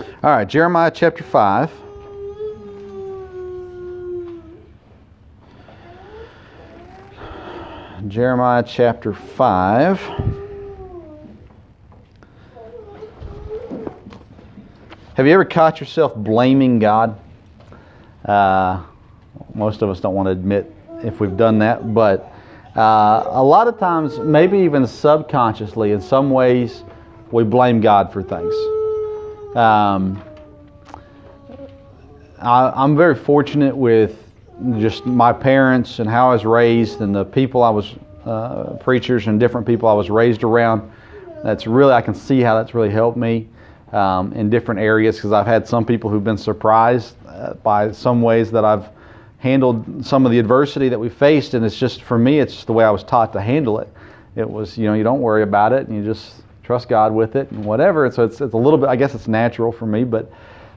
All 0.00 0.30
right, 0.30 0.48
Jeremiah 0.48 0.90
chapter 0.90 1.22
5. 1.22 1.70
Jeremiah 8.08 8.62
chapter 8.62 9.12
5. 9.12 10.00
Have 15.16 15.26
you 15.26 15.32
ever 15.34 15.44
caught 15.44 15.80
yourself 15.80 16.14
blaming 16.16 16.78
God? 16.78 17.18
Uh, 18.24 18.82
most 19.54 19.82
of 19.82 19.90
us 19.90 20.00
don't 20.00 20.14
want 20.14 20.28
to 20.28 20.30
admit 20.30 20.74
if 21.04 21.20
we've 21.20 21.36
done 21.36 21.58
that, 21.58 21.92
but 21.92 22.32
uh, 22.74 23.24
a 23.26 23.44
lot 23.44 23.68
of 23.68 23.78
times, 23.78 24.18
maybe 24.18 24.60
even 24.60 24.86
subconsciously, 24.86 25.92
in 25.92 26.00
some 26.00 26.30
ways, 26.30 26.84
we 27.32 27.44
blame 27.44 27.82
God 27.82 28.10
for 28.10 28.22
things. 28.22 28.54
Um, 29.54 30.22
I, 32.38 32.84
am 32.84 32.96
very 32.96 33.16
fortunate 33.16 33.76
with 33.76 34.22
just 34.78 35.06
my 35.06 35.32
parents 35.32 35.98
and 35.98 36.08
how 36.08 36.30
I 36.30 36.34
was 36.34 36.44
raised 36.44 37.00
and 37.00 37.12
the 37.12 37.24
people 37.24 37.64
I 37.64 37.70
was, 37.70 37.96
uh, 38.24 38.76
preachers 38.80 39.26
and 39.26 39.40
different 39.40 39.66
people 39.66 39.88
I 39.88 39.92
was 39.92 40.08
raised 40.08 40.44
around. 40.44 40.88
That's 41.42 41.66
really, 41.66 41.92
I 41.92 42.00
can 42.00 42.14
see 42.14 42.40
how 42.42 42.54
that's 42.54 42.74
really 42.74 42.90
helped 42.90 43.16
me 43.16 43.48
um, 43.90 44.32
in 44.34 44.50
different 44.50 44.80
areas 44.80 45.16
because 45.16 45.32
I've 45.32 45.46
had 45.46 45.66
some 45.66 45.84
people 45.84 46.10
who've 46.10 46.22
been 46.22 46.38
surprised 46.38 47.16
uh, 47.26 47.54
by 47.54 47.90
some 47.90 48.22
ways 48.22 48.52
that 48.52 48.64
I've 48.64 48.88
handled 49.38 50.06
some 50.06 50.26
of 50.26 50.30
the 50.30 50.38
adversity 50.38 50.88
that 50.88 50.98
we 50.98 51.08
faced. 51.08 51.54
And 51.54 51.64
it's 51.64 51.76
just, 51.76 52.02
for 52.02 52.18
me, 52.18 52.38
it's 52.38 52.54
just 52.54 52.68
the 52.68 52.72
way 52.72 52.84
I 52.84 52.90
was 52.90 53.02
taught 53.02 53.32
to 53.32 53.40
handle 53.40 53.80
it. 53.80 53.88
It 54.36 54.48
was, 54.48 54.78
you 54.78 54.86
know, 54.86 54.94
you 54.94 55.02
don't 55.02 55.20
worry 55.20 55.42
about 55.42 55.72
it 55.72 55.88
and 55.88 55.96
you 55.96 56.04
just 56.04 56.34
trust 56.70 56.88
God 56.88 57.12
with 57.12 57.34
it 57.34 57.50
and 57.50 57.64
whatever. 57.64 58.04
And 58.04 58.14
so 58.14 58.22
it's, 58.22 58.40
it's 58.40 58.54
a 58.54 58.56
little 58.56 58.78
bit, 58.78 58.88
I 58.88 58.94
guess 58.94 59.12
it's 59.12 59.26
natural 59.26 59.72
for 59.72 59.86
me, 59.86 60.04
but, 60.04 60.30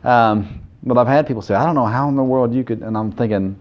um, 0.03 0.59
but 0.81 0.97
I've 0.97 1.05
had 1.05 1.27
people 1.27 1.43
say, 1.43 1.53
I 1.53 1.63
don't 1.67 1.75
know 1.75 1.85
how 1.85 2.09
in 2.09 2.15
the 2.15 2.23
world 2.23 2.51
you 2.51 2.63
could, 2.63 2.81
and 2.81 2.97
I'm 2.97 3.11
thinking, 3.11 3.55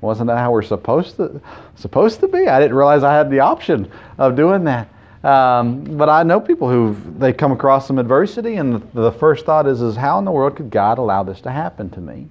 wasn't 0.00 0.28
that 0.28 0.38
how 0.38 0.50
we're 0.50 0.62
supposed 0.62 1.16
to 1.16 1.42
supposed 1.76 2.20
to 2.20 2.28
be? 2.28 2.48
I 2.48 2.58
didn't 2.58 2.74
realize 2.74 3.02
I 3.02 3.12
had 3.12 3.30
the 3.30 3.40
option 3.40 3.92
of 4.16 4.34
doing 4.34 4.64
that. 4.64 4.88
Um, 5.22 5.84
but 5.84 6.08
I 6.08 6.22
know 6.22 6.40
people 6.40 6.70
who 6.70 6.96
they 7.18 7.34
come 7.34 7.52
across 7.52 7.86
some 7.86 7.98
adversity, 7.98 8.54
and 8.54 8.76
the, 8.76 9.02
the, 9.02 9.12
first 9.12 9.44
thought 9.44 9.66
is, 9.66 9.82
is 9.82 9.94
how 9.94 10.18
in 10.18 10.24
the 10.24 10.30
world 10.30 10.56
could 10.56 10.70
God 10.70 10.96
allow 10.96 11.22
this 11.22 11.42
to 11.42 11.50
happen 11.50 11.90
to 11.90 12.00
me? 12.00 12.28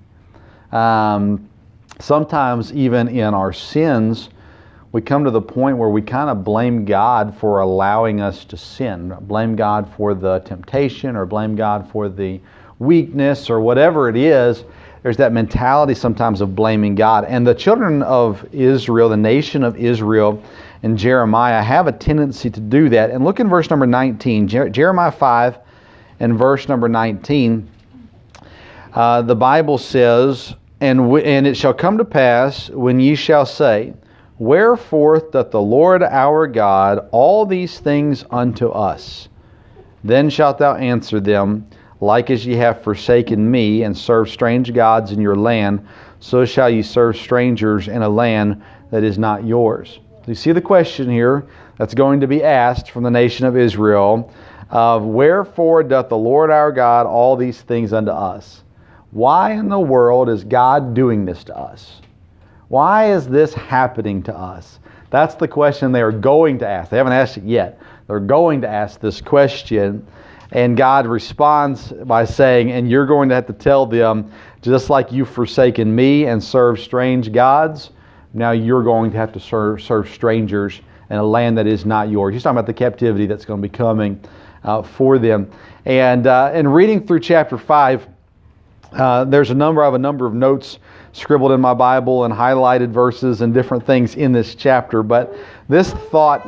Um, 0.72 1.48
sometimes 2.00 2.74
even 2.74 3.08
in 3.08 3.36
our 3.36 3.54
sins, 3.54 4.30
we 4.98 5.02
come 5.04 5.24
to 5.24 5.30
the 5.30 5.40
point 5.40 5.78
where 5.78 5.90
we 5.90 6.02
kind 6.02 6.28
of 6.28 6.44
blame 6.44 6.84
God 6.84 7.38
for 7.38 7.60
allowing 7.60 8.20
us 8.20 8.44
to 8.46 8.58
sin, 8.58 9.16
blame 9.22 9.56
God 9.56 9.88
for 9.96 10.16
the 10.16 10.40
temptation, 10.40 11.16
or 11.16 11.28
blame 11.28 11.56
God 11.56 11.88
for 11.92 12.10
the 12.10 12.42
weakness, 12.80 13.48
or 13.48 13.60
whatever 13.62 14.10
it 14.10 14.18
is. 14.18 14.64
There's 15.04 15.18
that 15.18 15.34
mentality 15.34 15.94
sometimes 15.94 16.42
of 16.42 16.56
blaming 16.56 16.96
God. 16.96 17.26
And 17.26 17.46
the 17.46 17.54
children 17.54 18.02
of 18.02 18.44
Israel, 18.52 19.08
the 19.08 19.18
nation 19.18 19.64
of 19.64 19.78
Israel, 19.78 20.42
and 20.82 20.98
Jeremiah 20.98 21.62
have 21.62 21.86
a 21.86 21.92
tendency 21.92 22.50
to 22.50 22.60
do 22.60 22.90
that. 22.90 23.12
And 23.12 23.24
look 23.24 23.40
in 23.40 23.48
verse 23.48 23.70
number 23.70 23.86
19, 23.86 24.48
Jer- 24.48 24.70
Jeremiah 24.70 25.12
5 25.12 25.60
and 26.22 26.36
verse 26.36 26.68
number 26.68 26.90
19. 26.90 27.70
Uh, 28.96 29.22
the 29.22 29.36
Bible 29.36 29.78
says, 29.78 30.56
and, 30.82 30.98
w- 30.98 31.24
and 31.24 31.46
it 31.46 31.56
shall 31.56 31.76
come 31.76 32.00
to 32.00 32.04
pass 32.04 32.72
when 32.72 33.00
ye 33.00 33.14
shall 33.14 33.46
say, 33.46 33.94
Wherefore 34.40 35.20
doth 35.32 35.52
the 35.52 35.62
Lord 35.62 36.04
our 36.04 36.46
God 36.46 37.08
all 37.12 37.46
these 37.46 37.80
things 37.80 38.24
unto 38.30 38.70
us? 38.70 39.30
Then 40.04 40.30
shalt 40.30 40.60
thou 40.60 40.76
answer 40.76 41.20
them, 41.20 41.68
Like 42.02 42.30
as 42.30 42.46
ye 42.46 42.56
have 42.56 42.84
forsaken 42.84 43.50
me, 43.50 43.82
and 43.84 43.98
served 43.98 44.30
strange 44.30 44.74
gods 44.74 45.12
in 45.12 45.20
your 45.20 45.36
land, 45.36 45.88
so 46.20 46.46
shall 46.46 46.70
ye 46.70 46.84
serve 46.84 47.18
strangers 47.18 47.88
in 47.88 48.04
a 48.04 48.10
land 48.10 48.62
that 48.92 49.04
is 49.04 49.18
not 49.18 49.44
yours. 49.44 50.00
You 50.28 50.36
see 50.36 50.52
the 50.52 50.62
question 50.62 51.10
here 51.10 51.48
that's 51.78 51.94
going 51.94 52.20
to 52.20 52.28
be 52.28 52.44
asked 52.44 52.92
from 52.92 53.04
the 53.04 53.12
nation 53.12 53.46
of 53.46 53.58
Israel 53.58 54.32
of 54.70 55.04
wherefore 55.04 55.84
doth 55.84 56.10
the 56.10 56.18
Lord 56.18 56.52
our 56.52 56.72
God 56.72 57.06
all 57.06 57.36
these 57.36 57.62
things 57.62 57.94
unto 57.94 58.12
us? 58.12 58.64
Why 59.12 59.54
in 59.54 59.70
the 59.70 59.80
world 59.80 60.30
is 60.30 60.44
God 60.44 60.94
doing 60.94 61.26
this 61.26 61.44
to 61.46 61.58
us? 61.58 62.02
Why 62.70 63.14
is 63.14 63.28
this 63.28 63.54
happening 63.54 64.24
to 64.24 64.36
us? 64.36 64.80
That's 65.10 65.36
the 65.36 65.48
question 65.48 65.92
they 65.92 66.02
are 66.02 66.12
going 66.12 66.60
to 66.60 66.68
ask. 66.68 66.90
They 66.90 66.98
haven't 66.98 67.14
asked 67.14 67.38
it 67.38 67.44
yet. 67.44 67.80
They're 68.08 68.20
going 68.20 68.62
to 68.62 68.68
ask 68.68 69.00
this 69.00 69.22
question. 69.22 70.06
And 70.52 70.76
God 70.76 71.08
responds 71.08 71.92
by 71.92 72.26
saying, 72.26 72.72
And 72.72 72.90
you're 72.90 73.06
going 73.06 73.30
to 73.30 73.36
have 73.36 73.48
to 73.48 73.54
tell 73.54 73.86
them, 73.86 74.32
just 74.62 74.90
like 74.90 75.12
you've 75.12 75.30
forsaken 75.30 75.94
me 75.94 76.26
and 76.26 76.44
served 76.44 76.82
strange 76.82 77.32
gods, 77.32 77.92
now 78.34 78.52
you're 78.52 78.84
going 78.84 79.12
to 79.12 79.18
have 79.18 79.32
to 79.34 79.40
serve, 79.40 79.82
serve 79.82 80.10
strangers 80.10 80.82
in 81.10 81.18
a 81.18 81.24
land 81.24 81.58
that 81.58 81.68
is 81.68 81.86
not 81.86 82.10
yours. 82.10 82.34
He's 82.34 82.44
talking 82.44 82.58
about 82.58 82.68
the 82.68 82.74
captivity 82.74 83.26
that's 83.26 83.46
going 83.46 83.62
to 83.62 83.68
be 83.68 83.76
coming 83.76 84.22
uh, 84.64 84.82
for 84.82 85.18
them. 85.18 85.50
And 85.86 86.28
uh, 86.28 86.52
in 86.54 86.68
reading 86.68 87.08
through 87.08 87.22
chapter 87.22 87.58
5, 87.58 88.08
uh, 88.92 89.26
there's 89.26 89.52
a 89.52 89.56
number, 89.56 89.82
I 89.82 89.86
have 89.86 89.94
a 89.94 90.00
number 90.00 90.26
of 90.26 90.34
notes 90.34 90.80
scribbled 91.18 91.52
in 91.52 91.60
my 91.60 91.74
Bible 91.74 92.26
and 92.26 92.34
highlighted 92.34 92.90
verses 92.90 93.42
and 93.42 93.54
different 93.54 93.86
things 93.86 94.16
in 94.16 94.32
this 94.32 94.54
chapter. 94.54 95.02
But 95.02 95.36
this 95.68 95.92
thought 95.92 96.48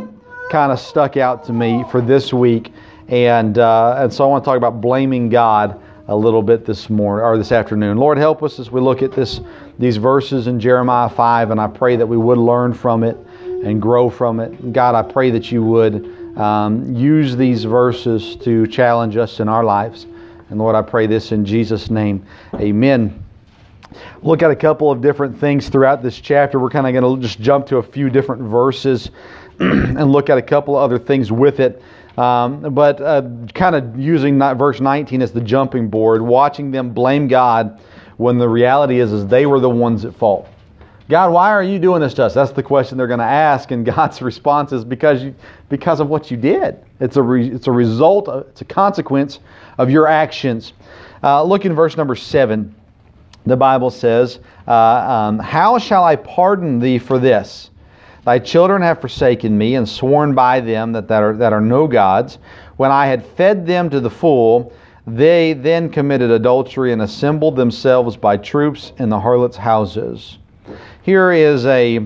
kind 0.51 0.71
of 0.71 0.79
stuck 0.79 1.17
out 1.17 1.43
to 1.45 1.53
me 1.53 1.83
for 1.91 2.01
this 2.01 2.31
week. 2.31 2.71
And, 3.07 3.57
uh, 3.57 3.95
and 3.97 4.13
so 4.13 4.23
I 4.23 4.27
want 4.27 4.43
to 4.43 4.45
talk 4.45 4.57
about 4.57 4.79
blaming 4.79 5.29
God 5.29 5.81
a 6.07 6.15
little 6.15 6.43
bit 6.43 6.65
this 6.65 6.89
morning 6.89 7.25
or 7.25 7.37
this 7.37 7.51
afternoon. 7.51 7.97
Lord, 7.97 8.19
help 8.19 8.43
us 8.43 8.59
as 8.59 8.69
we 8.69 8.79
look 8.79 9.01
at 9.01 9.11
this 9.11 9.41
these 9.79 9.97
verses 9.97 10.47
in 10.47 10.59
Jeremiah 10.59 11.09
5, 11.09 11.51
and 11.51 11.61
I 11.61 11.67
pray 11.67 11.95
that 11.95 12.05
we 12.05 12.17
would 12.17 12.37
learn 12.37 12.73
from 12.73 13.03
it 13.03 13.15
and 13.45 13.81
grow 13.81 14.09
from 14.09 14.41
it. 14.41 14.73
God, 14.73 14.93
I 14.93 15.09
pray 15.09 15.31
that 15.31 15.51
you 15.51 15.63
would 15.63 16.37
um, 16.37 16.93
use 16.93 17.37
these 17.37 17.63
verses 17.63 18.35
to 18.37 18.67
challenge 18.67 19.15
us 19.15 19.39
in 19.39 19.47
our 19.47 19.63
lives. 19.63 20.05
And 20.49 20.59
Lord, 20.59 20.75
I 20.75 20.81
pray 20.81 21.07
this 21.07 21.31
in 21.31 21.45
Jesus' 21.45 21.89
name. 21.89 22.25
Amen. 22.55 23.23
Look 24.21 24.43
at 24.43 24.51
a 24.51 24.55
couple 24.55 24.91
of 24.91 25.01
different 25.01 25.37
things 25.39 25.69
throughout 25.69 26.03
this 26.03 26.19
chapter. 26.19 26.59
We're 26.59 26.69
kind 26.69 26.87
of 26.87 27.01
going 27.01 27.21
to 27.21 27.27
just 27.27 27.39
jump 27.39 27.65
to 27.67 27.77
a 27.77 27.83
few 27.83 28.09
different 28.09 28.43
verses 28.43 29.09
and 29.59 30.11
look 30.11 30.29
at 30.29 30.37
a 30.37 30.41
couple 30.41 30.77
of 30.77 30.83
other 30.83 30.99
things 30.99 31.31
with 31.31 31.59
it. 31.59 31.81
Um, 32.17 32.73
but 32.73 32.99
uh, 33.01 33.23
kind 33.53 33.75
of 33.75 33.97
using 33.97 34.39
verse 34.39 34.81
19 34.81 35.21
as 35.21 35.31
the 35.31 35.41
jumping 35.41 35.87
board, 35.89 36.21
watching 36.21 36.71
them 36.71 36.91
blame 36.91 37.27
God 37.27 37.79
when 38.17 38.37
the 38.37 38.49
reality 38.49 38.99
is, 38.99 39.13
is 39.13 39.25
they 39.27 39.45
were 39.45 39.59
the 39.59 39.69
ones 39.69 40.03
at 40.03 40.13
fault. 40.13 40.47
God, 41.09 41.33
why 41.33 41.49
are 41.49 41.63
you 41.63 41.79
doing 41.79 42.01
this 42.01 42.13
to 42.15 42.25
us? 42.25 42.35
That's 42.35 42.51
the 42.51 42.61
question 42.61 42.97
they're 42.97 43.07
going 43.07 43.19
to 43.19 43.25
ask, 43.25 43.71
and 43.71 43.85
God's 43.95 44.21
response 44.21 44.71
is 44.71 44.85
because 44.85 45.23
you, 45.23 45.33
because 45.69 45.99
of 45.99 46.09
what 46.09 46.29
you 46.29 46.37
did. 46.37 46.77
It's 46.99 47.15
a 47.15 47.23
re, 47.23 47.49
it's 47.49 47.67
a 47.67 47.71
result, 47.71 48.27
of, 48.27 48.47
it's 48.49 48.61
a 48.61 48.65
consequence 48.65 49.39
of 49.77 49.89
your 49.89 50.05
actions. 50.05 50.73
Uh, 51.23 51.41
look 51.43 51.65
in 51.65 51.73
verse 51.73 51.97
number 51.97 52.15
seven. 52.15 52.75
The 53.49 53.57
Bible 53.57 53.89
says, 53.89 54.39
uh, 54.67 54.71
um, 54.71 55.39
"How 55.39 55.77
shall 55.77 56.03
I 56.03 56.15
pardon 56.15 56.79
thee 56.79 56.99
for 56.99 57.19
this? 57.19 57.71
Thy 58.25 58.39
children 58.39 58.81
have 58.81 59.01
forsaken 59.01 59.57
me 59.57 59.75
and 59.75 59.87
sworn 59.87 60.33
by 60.33 60.59
them 60.59 60.93
that, 60.93 61.07
that 61.07 61.23
are 61.23 61.35
that 61.37 61.51
are 61.53 61.61
no 61.61 61.87
gods. 61.87 62.37
When 62.77 62.91
I 62.91 63.07
had 63.07 63.25
fed 63.25 63.65
them 63.65 63.89
to 63.89 63.99
the 63.99 64.09
full." 64.09 64.71
They 65.07 65.53
then 65.53 65.89
committed 65.89 66.29
adultery 66.29 66.93
and 66.93 67.01
assembled 67.01 67.55
themselves 67.55 68.15
by 68.15 68.37
troops 68.37 68.93
in 68.99 69.09
the 69.09 69.19
harlots' 69.19 69.57
houses. 69.57 70.37
Here 71.01 71.31
is 71.31 71.65
a 71.65 72.05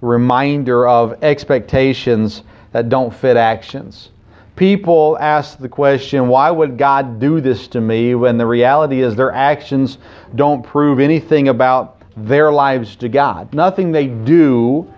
reminder 0.00 0.86
of 0.86 1.24
expectations 1.24 2.44
that 2.70 2.88
don't 2.88 3.12
fit 3.12 3.36
actions. 3.36 4.10
People 4.54 5.18
ask 5.20 5.58
the 5.58 5.68
question, 5.68 6.28
why 6.28 6.48
would 6.48 6.78
God 6.78 7.18
do 7.18 7.40
this 7.40 7.66
to 7.68 7.80
me? 7.80 8.14
When 8.14 8.38
the 8.38 8.46
reality 8.46 9.02
is 9.02 9.16
their 9.16 9.32
actions 9.32 9.98
don't 10.34 10.62
prove 10.62 11.00
anything 11.00 11.48
about 11.48 12.02
their 12.16 12.52
lives 12.52 12.96
to 12.96 13.08
God. 13.08 13.52
Nothing 13.52 13.92
they 13.92 14.06
do 14.06 14.92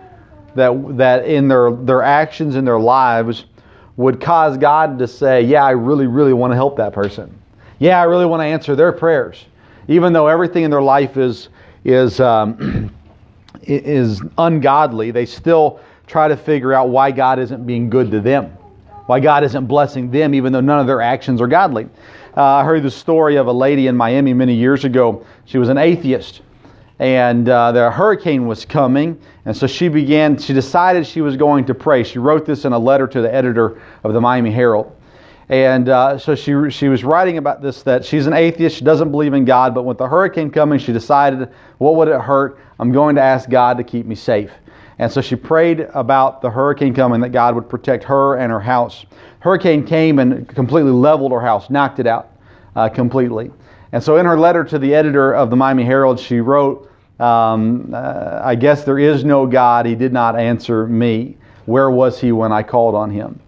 that, 0.55 0.97
that 0.97 1.27
in 1.27 1.49
their, 1.49 1.71
their 1.71 2.03
actions 2.03 2.56
in 2.56 2.65
their 2.65 2.79
lives 2.79 3.47
would 3.97 4.21
cause 4.21 4.56
God 4.56 4.99
to 4.99 5.09
say, 5.09 5.43
Yeah, 5.43 5.65
I 5.65 5.71
really, 5.71 6.06
really 6.06 6.33
want 6.33 6.53
to 6.53 6.55
help 6.55 6.77
that 6.77 6.93
person. 6.93 7.35
Yeah, 7.79 8.00
I 8.00 8.05
really 8.05 8.27
want 8.27 8.41
to 8.41 8.44
answer 8.44 8.75
their 8.75 8.93
prayers. 8.93 9.44
Even 9.88 10.12
though 10.12 10.27
everything 10.27 10.65
in 10.65 10.71
their 10.71 10.83
life 10.83 11.17
is, 11.17 11.49
is, 11.85 12.21
um, 12.21 12.93
is 13.62 14.23
ungodly, 14.39 15.11
they 15.11 15.27
still 15.27 15.81
try 16.06 16.29
to 16.29 16.37
figure 16.37 16.73
out 16.73 16.89
why 16.89 17.11
God 17.11 17.39
isn't 17.39 17.67
being 17.67 17.91
good 17.91 18.11
to 18.11 18.21
them, 18.21 18.56
why 19.06 19.20
God 19.20 19.44
isn't 19.44 19.67
blessing 19.67 20.11
them, 20.11 20.35
even 20.35 20.53
though 20.53 20.61
none 20.61 20.81
of 20.81 20.87
their 20.87 21.00
actions 21.00 21.41
are 21.41 21.47
godly. 21.47 21.88
Uh, 22.37 22.43
I 22.43 22.64
heard 22.64 22.82
the 22.82 22.91
story 22.91 23.37
of 23.37 23.47
a 23.47 23.53
lady 23.53 23.87
in 23.87 23.97
Miami 23.97 24.35
many 24.35 24.55
years 24.55 24.85
ago. 24.85 25.25
She 25.47 25.58
was 25.58 25.69
an 25.69 25.79
atheist, 25.79 26.43
and 26.99 27.49
uh, 27.49 27.73
the 27.73 27.91
hurricane 27.91 28.47
was 28.47 28.64
coming, 28.64 29.19
and 29.44 29.56
so 29.56 29.67
she 29.67 29.88
began, 29.88 30.37
she 30.37 30.53
decided 30.53 31.06
she 31.06 31.20
was 31.20 31.37
going 31.37 31.64
to 31.67 31.75
pray. 31.75 32.03
She 32.03 32.19
wrote 32.19 32.44
this 32.44 32.64
in 32.64 32.73
a 32.73 32.79
letter 32.79 33.06
to 33.06 33.23
the 33.23 33.32
editor 33.32 33.81
of 34.05 34.12
the 34.12 34.20
Miami 34.20 34.50
Herald. 34.50 34.93
And 35.49 35.88
uh, 35.88 36.19
so 36.19 36.35
she, 36.35 36.53
she 36.70 36.88
was 36.88 37.05
writing 37.05 37.38
about 37.38 37.62
this 37.62 37.85
that 37.85 38.05
she's 38.05 38.26
an 38.26 38.32
atheist, 38.32 38.76
she 38.76 38.85
doesn't 38.85 39.12
believe 39.12 39.32
in 39.32 39.44
God, 39.44 39.75
but 39.75 39.85
with 39.85 39.97
the 39.97 40.08
hurricane 40.08 40.50
coming, 40.50 40.79
she 40.81 40.93
decided, 40.93 41.49
what 41.79 41.94
would 41.94 42.08
it 42.08 42.20
hurt? 42.20 42.58
I'm 42.81 42.91
going 42.91 43.14
to 43.14 43.23
ask 43.23 43.49
God 43.49 43.79
to 43.79 43.85
keep 43.85 44.06
me 44.06 44.17
safe. 44.17 44.50
And 44.98 45.12
so 45.12 45.20
she 45.20 45.37
prayed 45.37 45.81
about 45.94 46.40
the 46.40 46.50
hurricane 46.50 46.94
coming 46.94 47.20
that 47.20 47.31
God 47.31 47.54
would 47.54 47.69
protect 47.69 48.04
her 48.04 48.37
and 48.37 48.50
her 48.50 48.60
house. 48.60 49.04
Hurricane 49.40 49.84
came 49.84 50.19
and 50.19 50.48
completely 50.48 50.90
leveled 50.90 51.32
her 51.32 51.40
house, 51.40 51.69
knocked 51.69 51.98
it 51.98 52.06
out 52.06 52.31
uh, 52.75 52.88
completely. 52.88 53.50
And 53.93 54.02
so 54.02 54.16
in 54.16 54.26
her 54.26 54.38
letter 54.38 54.64
to 54.64 54.78
the 54.78 54.94
editor 54.94 55.34
of 55.34 55.50
the 55.50 55.56
Miami 55.56 55.84
Herald, 55.84 56.19
she 56.19 56.40
wrote, 56.40 56.90
um, 57.20 57.93
uh, 57.94 58.40
I 58.43 58.54
guess 58.54 58.84
there 58.84 58.98
is 58.98 59.25
no 59.25 59.46
God. 59.46 59.87
He 59.87 59.94
did 59.94 60.12
not 60.12 60.38
answer 60.38 60.87
me. 60.87 61.37
Where 61.66 61.90
was 61.90 62.20
he 62.20 62.32
when 62.32 62.52
I 62.52 62.62
called 62.62 62.94
on 62.94 63.10
him? 63.10 63.40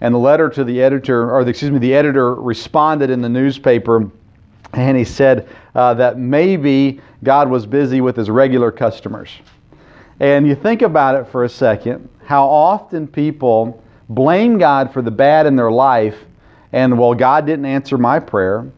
And 0.00 0.14
the 0.14 0.18
letter 0.18 0.48
to 0.50 0.64
the 0.64 0.82
editor, 0.82 1.30
or 1.30 1.44
the, 1.44 1.50
excuse 1.50 1.70
me, 1.70 1.78
the 1.78 1.94
editor 1.94 2.34
responded 2.34 3.10
in 3.10 3.22
the 3.22 3.28
newspaper 3.28 4.10
and 4.72 4.96
he 4.96 5.04
said 5.04 5.48
uh, 5.74 5.94
that 5.94 6.18
maybe 6.18 7.00
God 7.24 7.48
was 7.48 7.66
busy 7.66 8.00
with 8.00 8.16
his 8.16 8.28
regular 8.28 8.70
customers. 8.70 9.30
And 10.20 10.46
you 10.46 10.54
think 10.54 10.82
about 10.82 11.14
it 11.14 11.28
for 11.28 11.44
a 11.44 11.48
second, 11.48 12.08
how 12.24 12.46
often 12.46 13.06
people 13.06 13.82
blame 14.08 14.58
God 14.58 14.92
for 14.92 15.02
the 15.02 15.10
bad 15.10 15.46
in 15.46 15.56
their 15.56 15.70
life, 15.70 16.16
and 16.72 16.98
well, 16.98 17.14
God 17.14 17.46
didn't 17.46 17.66
answer 17.66 17.98
my 17.98 18.18
prayer. 18.18 18.70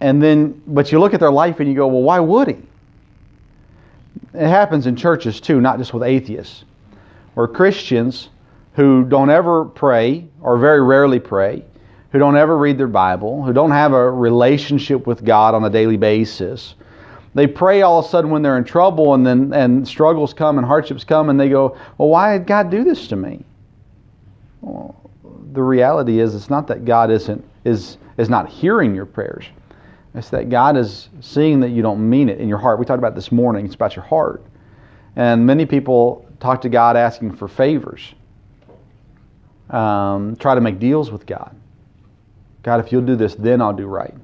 And 0.00 0.22
then, 0.22 0.60
but 0.66 0.90
you 0.90 0.98
look 0.98 1.14
at 1.14 1.20
their 1.20 1.30
life 1.30 1.60
and 1.60 1.68
you 1.68 1.74
go, 1.74 1.86
well, 1.86 2.02
why 2.02 2.20
would 2.20 2.48
He? 2.48 2.56
It 4.34 4.48
happens 4.48 4.86
in 4.86 4.96
churches 4.96 5.40
too, 5.40 5.60
not 5.60 5.78
just 5.78 5.94
with 5.94 6.02
atheists, 6.02 6.64
or 7.36 7.46
Christians 7.46 8.30
who 8.74 9.04
don't 9.04 9.30
ever 9.30 9.64
pray 9.66 10.26
or 10.40 10.58
very 10.58 10.82
rarely 10.82 11.20
pray, 11.20 11.64
who 12.10 12.18
don't 12.18 12.36
ever 12.36 12.56
read 12.56 12.78
their 12.78 12.86
Bible, 12.88 13.42
who 13.42 13.52
don't 13.52 13.70
have 13.70 13.92
a 13.92 14.10
relationship 14.10 15.06
with 15.06 15.24
God 15.24 15.54
on 15.54 15.64
a 15.64 15.70
daily 15.70 15.96
basis. 15.96 16.74
They 17.34 17.46
pray 17.46 17.82
all 17.82 17.98
of 17.98 18.04
a 18.04 18.08
sudden 18.08 18.30
when 18.30 18.42
they're 18.42 18.58
in 18.58 18.64
trouble 18.64 19.14
and 19.14 19.26
then 19.26 19.52
and 19.54 19.86
struggles 19.88 20.34
come 20.34 20.58
and 20.58 20.66
hardships 20.66 21.04
come 21.04 21.30
and 21.30 21.40
they 21.40 21.48
go, 21.48 21.76
Well, 21.96 22.08
why 22.08 22.36
did 22.36 22.46
God 22.46 22.70
do 22.70 22.84
this 22.84 23.08
to 23.08 23.16
me? 23.16 23.44
Well, 24.60 24.94
the 25.52 25.62
reality 25.62 26.20
is 26.20 26.34
it's 26.34 26.50
not 26.50 26.66
that 26.68 26.84
God 26.84 27.10
isn't 27.10 27.42
is 27.64 27.96
is 28.18 28.28
not 28.28 28.48
hearing 28.48 28.94
your 28.94 29.06
prayers. 29.06 29.46
It's 30.14 30.28
that 30.28 30.50
God 30.50 30.76
is 30.76 31.08
seeing 31.20 31.60
that 31.60 31.70
you 31.70 31.80
don't 31.80 32.08
mean 32.08 32.28
it 32.28 32.38
in 32.38 32.48
your 32.48 32.58
heart. 32.58 32.78
We 32.78 32.84
talked 32.84 32.98
about 32.98 33.14
this 33.14 33.32
morning, 33.32 33.64
it's 33.64 33.74
about 33.74 33.96
your 33.96 34.04
heart. 34.04 34.42
And 35.16 35.46
many 35.46 35.64
people 35.64 36.26
talk 36.38 36.60
to 36.62 36.68
God 36.68 36.96
asking 36.96 37.36
for 37.36 37.48
favors 37.48 38.14
um, 39.72 40.36
try 40.36 40.54
to 40.54 40.60
make 40.60 40.78
deals 40.78 41.10
with 41.10 41.26
God. 41.26 41.56
God, 42.62 42.84
if 42.84 42.92
you'll 42.92 43.02
do 43.02 43.16
this, 43.16 43.34
then 43.34 43.60
I'll 43.60 43.72
do 43.72 43.86
right. 43.86 44.14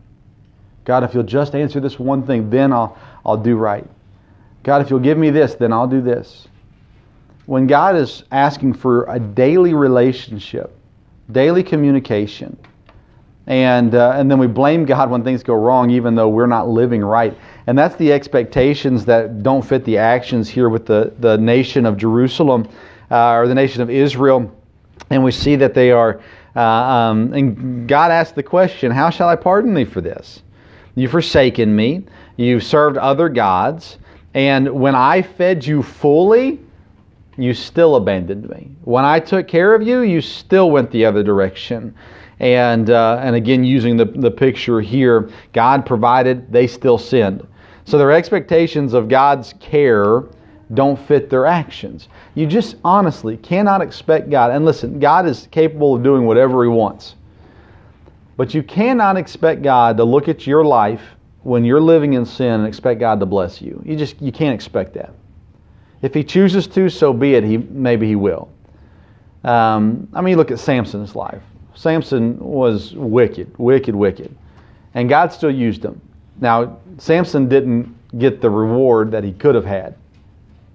God, 0.88 1.04
if 1.04 1.12
you'll 1.12 1.22
just 1.22 1.54
answer 1.54 1.80
this 1.80 1.98
one 1.98 2.22
thing, 2.22 2.48
then 2.48 2.72
I'll, 2.72 2.96
I'll 3.22 3.36
do 3.36 3.56
right. 3.56 3.86
God, 4.62 4.80
if 4.80 4.88
you'll 4.88 5.00
give 5.00 5.18
me 5.18 5.28
this, 5.28 5.54
then 5.54 5.70
I'll 5.70 5.86
do 5.86 6.00
this. 6.00 6.48
When 7.44 7.66
God 7.66 7.94
is 7.94 8.24
asking 8.32 8.72
for 8.72 9.04
a 9.04 9.20
daily 9.20 9.74
relationship, 9.74 10.74
daily 11.30 11.62
communication, 11.62 12.56
and, 13.46 13.94
uh, 13.94 14.14
and 14.16 14.30
then 14.30 14.38
we 14.38 14.46
blame 14.46 14.86
God 14.86 15.10
when 15.10 15.22
things 15.22 15.42
go 15.42 15.52
wrong, 15.52 15.90
even 15.90 16.14
though 16.14 16.30
we're 16.30 16.46
not 16.46 16.70
living 16.70 17.04
right. 17.04 17.36
And 17.66 17.76
that's 17.76 17.96
the 17.96 18.10
expectations 18.10 19.04
that 19.04 19.42
don't 19.42 19.60
fit 19.60 19.84
the 19.84 19.98
actions 19.98 20.48
here 20.48 20.70
with 20.70 20.86
the, 20.86 21.12
the 21.18 21.36
nation 21.36 21.84
of 21.84 21.98
Jerusalem 21.98 22.66
uh, 23.10 23.32
or 23.32 23.46
the 23.46 23.54
nation 23.54 23.82
of 23.82 23.90
Israel 23.90 24.50
and 25.10 25.24
we 25.24 25.32
see 25.32 25.56
that 25.56 25.74
they 25.74 25.90
are, 25.90 26.20
uh, 26.54 26.60
um, 26.60 27.32
and 27.32 27.88
God 27.88 28.10
asked 28.10 28.34
the 28.34 28.42
question, 28.42 28.90
How 28.90 29.10
shall 29.10 29.28
I 29.28 29.36
pardon 29.36 29.74
thee 29.74 29.84
for 29.84 30.00
this? 30.00 30.42
You've 30.98 31.12
forsaken 31.12 31.76
me, 31.76 32.02
you've 32.36 32.64
served 32.64 32.96
other 32.96 33.28
gods, 33.28 33.98
and 34.34 34.68
when 34.68 34.96
I 34.96 35.22
fed 35.22 35.64
you 35.64 35.80
fully, 35.80 36.58
you 37.36 37.54
still 37.54 37.94
abandoned 37.94 38.50
me. 38.50 38.72
When 38.82 39.04
I 39.04 39.20
took 39.20 39.46
care 39.46 39.76
of 39.76 39.82
you, 39.82 40.00
you 40.00 40.20
still 40.20 40.72
went 40.72 40.90
the 40.90 41.04
other 41.04 41.22
direction. 41.22 41.94
And, 42.40 42.90
uh, 42.90 43.20
and 43.22 43.36
again, 43.36 43.62
using 43.62 43.96
the, 43.96 44.06
the 44.06 44.30
picture 44.30 44.80
here, 44.80 45.30
God 45.52 45.86
provided, 45.86 46.52
they 46.52 46.66
still 46.66 46.98
sinned. 46.98 47.46
So 47.84 47.96
their 47.96 48.10
expectations 48.10 48.92
of 48.92 49.08
God's 49.08 49.54
care 49.60 50.24
don't 50.74 50.98
fit 50.98 51.30
their 51.30 51.46
actions. 51.46 52.08
You 52.34 52.44
just 52.44 52.74
honestly 52.84 53.36
cannot 53.36 53.82
expect 53.82 54.30
God. 54.30 54.50
And 54.50 54.64
listen, 54.64 54.98
God 54.98 55.28
is 55.28 55.46
capable 55.52 55.94
of 55.94 56.02
doing 56.02 56.26
whatever 56.26 56.64
He 56.64 56.68
wants. 56.68 57.14
But 58.38 58.54
you 58.54 58.62
cannot 58.62 59.16
expect 59.16 59.62
God 59.62 59.96
to 59.96 60.04
look 60.04 60.28
at 60.28 60.46
your 60.46 60.64
life 60.64 61.02
when 61.42 61.64
you're 61.64 61.80
living 61.80 62.12
in 62.12 62.24
sin 62.24 62.52
and 62.60 62.66
expect 62.68 63.00
God 63.00 63.18
to 63.18 63.26
bless 63.26 63.60
you. 63.60 63.82
You 63.84 63.96
just 63.96 64.22
you 64.22 64.30
can't 64.30 64.54
expect 64.54 64.94
that. 64.94 65.12
If 66.02 66.14
He 66.14 66.22
chooses 66.22 66.68
to, 66.68 66.88
so 66.88 67.12
be 67.12 67.34
it. 67.34 67.42
He 67.42 67.56
maybe 67.56 68.06
He 68.06 68.14
will. 68.14 68.48
Um, 69.42 70.08
I 70.14 70.20
mean, 70.20 70.36
look 70.36 70.52
at 70.52 70.60
Samson's 70.60 71.16
life. 71.16 71.42
Samson 71.74 72.38
was 72.38 72.94
wicked, 72.94 73.58
wicked, 73.58 73.96
wicked, 73.96 74.32
and 74.94 75.08
God 75.08 75.32
still 75.32 75.50
used 75.50 75.84
him. 75.84 76.00
Now, 76.40 76.78
Samson 76.98 77.48
didn't 77.48 77.92
get 78.18 78.40
the 78.40 78.50
reward 78.50 79.10
that 79.10 79.24
he 79.24 79.32
could 79.32 79.56
have 79.56 79.64
had 79.64 79.96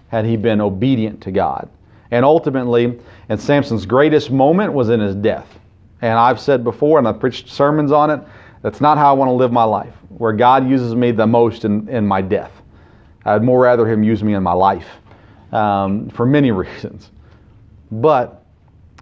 had 0.09 0.25
he 0.25 0.35
been 0.35 0.59
obedient 0.59 1.21
to 1.21 1.31
God. 1.31 1.69
And 2.11 2.25
ultimately, 2.25 2.99
and 3.29 3.39
Samson's 3.39 3.85
greatest 3.85 4.31
moment 4.31 4.73
was 4.73 4.89
in 4.89 4.99
his 4.99 5.15
death. 5.15 5.47
And 6.03 6.19
I've 6.19 6.37
said 6.37 6.65
before, 6.65 6.99
and 6.99 7.07
I've 7.07 7.21
preached 7.21 7.47
sermons 7.47 7.93
on 7.93 8.09
it, 8.09 8.19
that's 8.61 8.81
not 8.81 8.97
how 8.97 9.09
I 9.09 9.13
want 9.13 9.29
to 9.29 9.33
live 9.33 9.53
my 9.53 9.63
life, 9.63 9.93
where 10.09 10.33
God 10.33 10.67
uses 10.69 10.93
me 10.95 11.11
the 11.11 11.25
most 11.25 11.63
in, 11.63 11.87
in 11.87 12.05
my 12.05 12.21
death. 12.21 12.51
I'd 13.23 13.41
more 13.41 13.61
rather 13.61 13.87
Him 13.87 14.03
use 14.03 14.21
me 14.21 14.33
in 14.33 14.43
my 14.43 14.51
life 14.51 14.85
um, 15.53 16.09
for 16.09 16.25
many 16.25 16.51
reasons. 16.63 17.09
But 17.89 18.43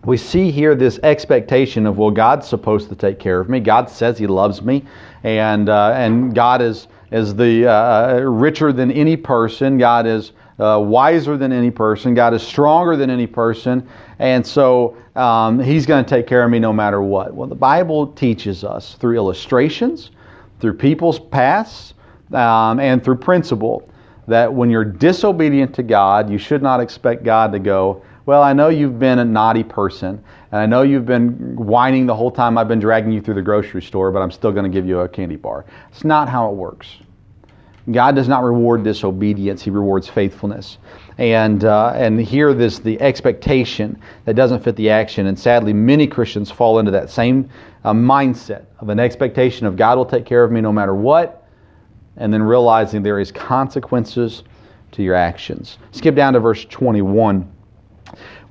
we 0.06 0.16
see 0.16 0.52
here 0.52 0.76
this 0.76 1.00
expectation 1.02 1.88
of, 1.88 1.98
well, 1.98 2.12
God's 2.12 2.48
supposed 2.48 2.88
to 2.90 2.96
take 2.96 3.18
care 3.18 3.40
of 3.40 3.50
me. 3.50 3.60
God 3.60 3.90
says 3.90 4.20
He 4.20 4.28
loves 4.28 4.62
me, 4.62 4.86
and, 5.24 5.70
uh, 5.70 5.94
and 5.96 6.36
God 6.36 6.62
is, 6.62 6.88
is 7.12 7.34
the 7.34 7.68
uh, 7.68 8.20
richer 8.20 8.72
than 8.72 8.92
any 8.92 9.18
person. 9.18 9.80
God 9.80 10.06
is 10.06 10.34
uh, 10.60 10.80
wiser 10.80 11.38
than 11.38 11.52
any 11.52 11.72
person. 11.72 12.14
God 12.14 12.34
is 12.34 12.44
stronger 12.44 12.96
than 12.96 13.10
any 13.10 13.28
person. 13.28 13.88
And 14.20 14.46
so 14.46 14.98
um, 15.16 15.60
He's 15.60 15.86
going 15.86 16.04
to 16.04 16.10
take 16.10 16.28
care 16.28 16.44
of 16.44 16.52
me 16.52 16.60
no 16.60 16.74
matter 16.74 17.02
what. 17.02 17.34
Well, 17.34 17.48
the 17.48 17.56
Bible 17.56 18.08
teaches 18.08 18.64
us 18.64 18.96
through 18.96 19.16
illustrations, 19.16 20.12
through 20.60 20.76
people's 20.76 21.20
pasts, 21.20 21.94
um, 22.34 22.80
and 22.80 23.04
through 23.04 23.18
principle 23.18 23.90
that 24.28 24.52
when 24.54 24.70
you're 24.70 24.86
disobedient 24.86 25.74
to 25.76 25.84
God, 25.84 26.30
you 26.30 26.38
should 26.38 26.62
not 26.62 26.80
expect 26.80 27.24
God 27.24 27.52
to 27.52 27.60
go, 27.60 28.04
Well, 28.26 28.44
I 28.44 28.54
know 28.54 28.70
you've 28.70 29.00
been 29.00 29.20
a 29.20 29.26
naughty 29.26 29.64
person, 29.64 30.24
and 30.52 30.62
I 30.62 30.66
know 30.66 30.84
you've 30.84 31.06
been 31.06 31.56
whining 31.56 32.06
the 32.06 32.16
whole 32.16 32.32
time 32.32 32.58
I've 32.58 32.68
been 32.68 32.80
dragging 32.80 33.12
you 33.12 33.22
through 33.22 33.36
the 33.36 33.42
grocery 33.42 33.82
store, 33.82 34.12
but 34.12 34.22
I'm 34.22 34.32
still 34.32 34.52
going 34.52 34.64
to 34.64 34.70
give 34.70 34.86
you 34.86 35.00
a 35.00 35.10
candy 35.10 35.36
bar. 35.36 35.66
It's 35.92 36.04
not 36.04 36.30
how 36.30 36.50
it 36.50 36.56
works. 36.56 36.88
God 37.92 38.16
does 38.16 38.28
not 38.28 38.44
reward 38.44 38.84
disobedience; 38.84 39.64
He 39.64 39.70
rewards 39.72 40.08
faithfulness. 40.08 40.78
And 41.18 41.64
uh, 41.64 41.94
and 41.96 42.20
here, 42.20 42.54
this 42.54 42.80
the 42.80 43.00
expectation 43.02 44.00
that 44.26 44.36
doesn't 44.36 44.64
fit 44.64 44.76
the 44.76 44.90
action. 44.90 45.28
And 45.28 45.38
sadly, 45.38 45.74
many 45.74 46.08
Christians 46.08 46.52
fall 46.52 46.80
into 46.80 46.92
that 46.92 47.10
same 47.10 47.50
uh, 47.84 47.94
mindset 47.94 48.66
of 48.80 48.90
an 48.90 49.00
expectation 49.00 49.66
of 49.66 49.76
God 49.76 49.98
will 49.98 50.06
take 50.06 50.26
care 50.26 50.44
of 50.44 50.52
me 50.52 50.62
no 50.62 50.72
matter 50.72 50.94
what, 50.94 51.48
and 52.18 52.34
then 52.34 52.44
realizing 52.44 53.02
there 53.02 53.20
is 53.20 53.32
consequences 53.32 54.44
to 54.92 55.02
your 55.04 55.16
actions. 55.16 55.78
Skip 55.92 56.16
down 56.16 56.34
to 56.34 56.40
verse 56.40 56.66
21 56.66 57.52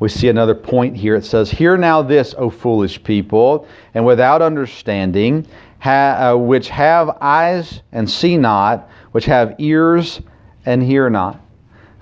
we 0.01 0.09
see 0.09 0.29
another 0.29 0.55
point 0.55 0.97
here. 0.97 1.15
It 1.15 1.25
says, 1.25 1.51
Hear 1.51 1.77
now 1.77 2.01
this, 2.01 2.35
O 2.39 2.49
foolish 2.49 3.03
people, 3.05 3.69
and 3.93 4.05
without 4.05 4.41
understanding, 4.41 5.47
ha- 5.79 6.33
uh, 6.33 6.37
which 6.37 6.71
have 6.71 7.19
eyes 7.21 7.83
and 7.93 8.09
see 8.09 8.39
not, 8.39 8.89
which 9.13 9.25
have 9.25 9.55
ears 9.59 10.21
and 10.67 10.83
hear 10.83 11.11
not. 11.11 11.41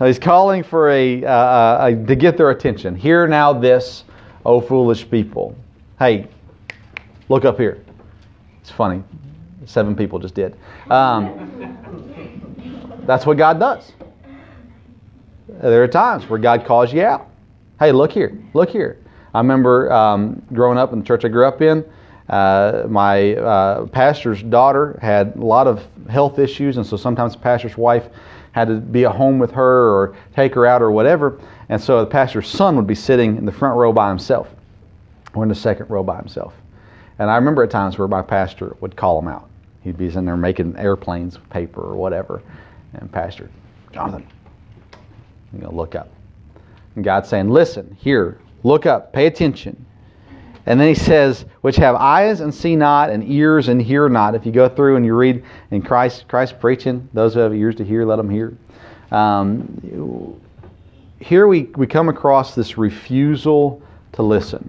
Now 0.01 0.07
he's 0.07 0.19
calling 0.19 0.63
for 0.63 0.91
a, 0.91 1.25
uh, 1.25 1.29
uh, 1.29 1.91
to 2.07 2.15
get 2.15 2.37
their 2.37 2.51
attention. 2.51 2.95
Hear 2.95 3.27
now 3.27 3.53
this, 3.53 4.05
O 4.45 4.61
foolish 4.61 5.09
people. 5.11 5.57
Hey, 5.99 6.29
look 7.29 7.45
up 7.45 7.59
here. 7.59 7.85
It's 8.61 8.71
funny. 8.71 9.03
Seven 9.67 9.97
people 9.97 10.19
just 10.19 10.35
did. 10.35 10.57
Um, 10.91 11.77
that's 13.07 13.27
what 13.27 13.37
God 13.37 13.59
does. 13.59 13.93
There 15.49 15.83
are 15.83 15.89
times 15.89 16.29
where 16.29 16.39
God 16.39 16.65
calls 16.65 16.93
you 16.93 17.03
out. 17.03 17.29
Hey, 17.79 17.91
look 17.93 18.13
here. 18.13 18.39
Look 18.55 18.71
here. 18.71 18.99
I 19.35 19.39
remember 19.39 19.93
um, 19.93 20.43
growing 20.53 20.79
up 20.79 20.93
in 20.93 21.01
the 21.01 21.05
church 21.05 21.25
I 21.25 21.29
grew 21.29 21.47
up 21.47 21.61
in. 21.61 21.85
Uh, 22.29 22.85
my 22.89 23.35
uh, 23.37 23.87
pastor's 23.87 24.43
daughter 24.43 24.99
had 25.01 25.35
a 25.37 25.45
lot 25.45 25.67
of 25.67 25.87
health 26.11 26.39
issues, 26.39 26.77
and 26.77 26.85
so 26.85 26.97
sometimes 26.97 27.33
the 27.33 27.39
pastor's 27.39 27.77
wife 27.77 28.09
had 28.53 28.69
to 28.69 28.75
be 28.75 29.05
at 29.05 29.15
home 29.15 29.39
with 29.39 29.51
her 29.51 29.91
or 29.91 30.17
take 30.35 30.55
her 30.55 30.67
out 30.67 30.83
or 30.83 30.91
whatever. 30.91 31.41
And 31.69 31.81
so 31.81 32.01
the 32.01 32.11
pastor's 32.11 32.49
son 32.49 32.77
would 32.77 32.87
be 32.87 32.95
sitting 32.95 33.37
in 33.37 33.45
the 33.45 33.53
front 33.53 33.77
row 33.77 33.93
by 33.93 34.09
himself, 34.09 34.49
or 35.35 35.43
in 35.43 35.49
the 35.49 35.55
second 35.55 35.89
row 35.89 36.03
by 36.03 36.17
himself. 36.17 36.55
And 37.19 37.31
I 37.31 37.37
remember 37.37 37.63
at 37.63 37.71
times 37.71 37.99
where 37.99 38.09
my 38.09 38.23
pastor 38.23 38.77
would 38.81 38.95
call 38.95 39.19
him 39.19 39.29
out. 39.29 39.49
He'd 39.83 39.97
be 39.97 40.07
in 40.07 40.25
there 40.25 40.37
making 40.37 40.77
airplanes 40.77 41.39
with 41.39 41.49
paper 41.51 41.81
or 41.81 41.97
whatever. 41.97 42.43
And 42.95 43.11
Pastor, 43.11 43.49
Jonathan, 43.93 44.27
you 45.53 45.61
know, 45.61 45.71
look 45.73 45.95
up. 45.95 46.11
And 46.95 47.05
God's 47.05 47.29
saying, 47.29 47.49
listen, 47.49 47.97
here, 48.01 48.41
look 48.65 48.87
up, 48.87 49.13
pay 49.13 49.27
attention. 49.27 49.85
And 50.69 50.79
then 50.79 50.89
he 50.89 50.95
says, 50.95 51.47
which 51.63 51.77
have 51.77 51.95
eyes 51.95 52.41
and 52.41 52.55
see 52.55 52.77
not, 52.77 53.09
and 53.09 53.27
ears 53.27 53.69
and 53.69 53.81
hear 53.81 54.07
not. 54.11 54.35
If 54.35 54.45
you 54.45 54.53
go 54.53 54.69
through 54.69 54.97
and 54.97 55.07
you 55.07 55.15
read 55.15 55.43
in 55.71 55.81
Christ, 55.81 56.29
Christ 56.29 56.61
preaching, 56.61 57.09
those 57.15 57.33
who 57.33 57.41
have 57.41 57.55
ears 57.55 57.75
to 57.77 57.85
hear, 57.85 58.05
let 58.05 58.17
them 58.17 58.29
hear. 58.29 58.55
Um, 59.11 60.39
here 61.21 61.49
we, 61.49 61.63
we 61.75 61.87
come 61.87 62.11
across 62.11 62.55
this 62.55 62.77
refusal 62.77 63.81
to 64.13 64.23
listen, 64.23 64.69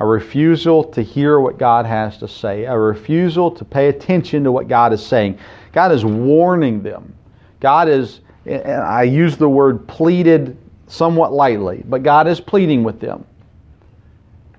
a 0.00 0.06
refusal 0.06 0.84
to 0.84 1.00
hear 1.00 1.40
what 1.40 1.56
God 1.56 1.86
has 1.86 2.18
to 2.18 2.28
say, 2.28 2.64
a 2.66 2.78
refusal 2.78 3.50
to 3.52 3.64
pay 3.64 3.88
attention 3.88 4.44
to 4.44 4.52
what 4.52 4.68
God 4.68 4.92
is 4.92 5.04
saying. 5.04 5.38
God 5.72 5.92
is 5.92 6.04
warning 6.04 6.82
them. 6.82 7.14
God 7.58 7.88
is, 7.88 8.20
I 8.46 9.04
use 9.04 9.38
the 9.38 9.48
word 9.48 9.88
pleaded 9.88 10.58
somewhat 10.88 11.32
lightly, 11.32 11.82
but 11.88 12.02
God 12.02 12.28
is 12.28 12.38
pleading 12.38 12.84
with 12.84 13.00
them. 13.00 13.24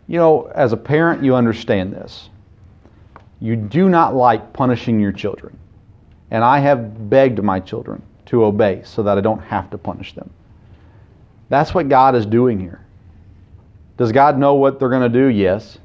You 0.08 0.18
know, 0.18 0.52
as 0.54 0.74
a 0.74 0.78
parent, 0.78 1.24
you 1.24 1.36
understand 1.36 1.94
this. 1.94 2.30
You 3.40 3.56
do 3.56 3.90
not 3.90 4.16
like 4.16 4.54
punishing 4.54 5.00
your 5.00 5.12
children. 5.12 5.58
And 6.32 6.44
I 6.44 6.60
have 6.60 7.10
begged 7.10 7.42
my 7.42 7.60
children 7.60 8.02
to 8.26 8.46
obey 8.46 8.82
so 8.84 9.04
that 9.04 9.18
I 9.18 9.22
don't 9.22 9.42
have 9.42 9.70
to 9.72 9.78
punish 9.78 10.14
them. 10.14 10.30
That's 11.50 11.74
what 11.74 11.90
God 11.90 12.16
is 12.16 12.26
doing 12.26 12.60
here. 12.60 12.82
Does 13.98 14.12
God 14.12 14.38
know 14.38 14.56
what 14.56 14.80
they're 14.80 14.90
going 14.90 15.12
to 15.12 15.20
do? 15.20 15.28
Yes. 15.28 15.78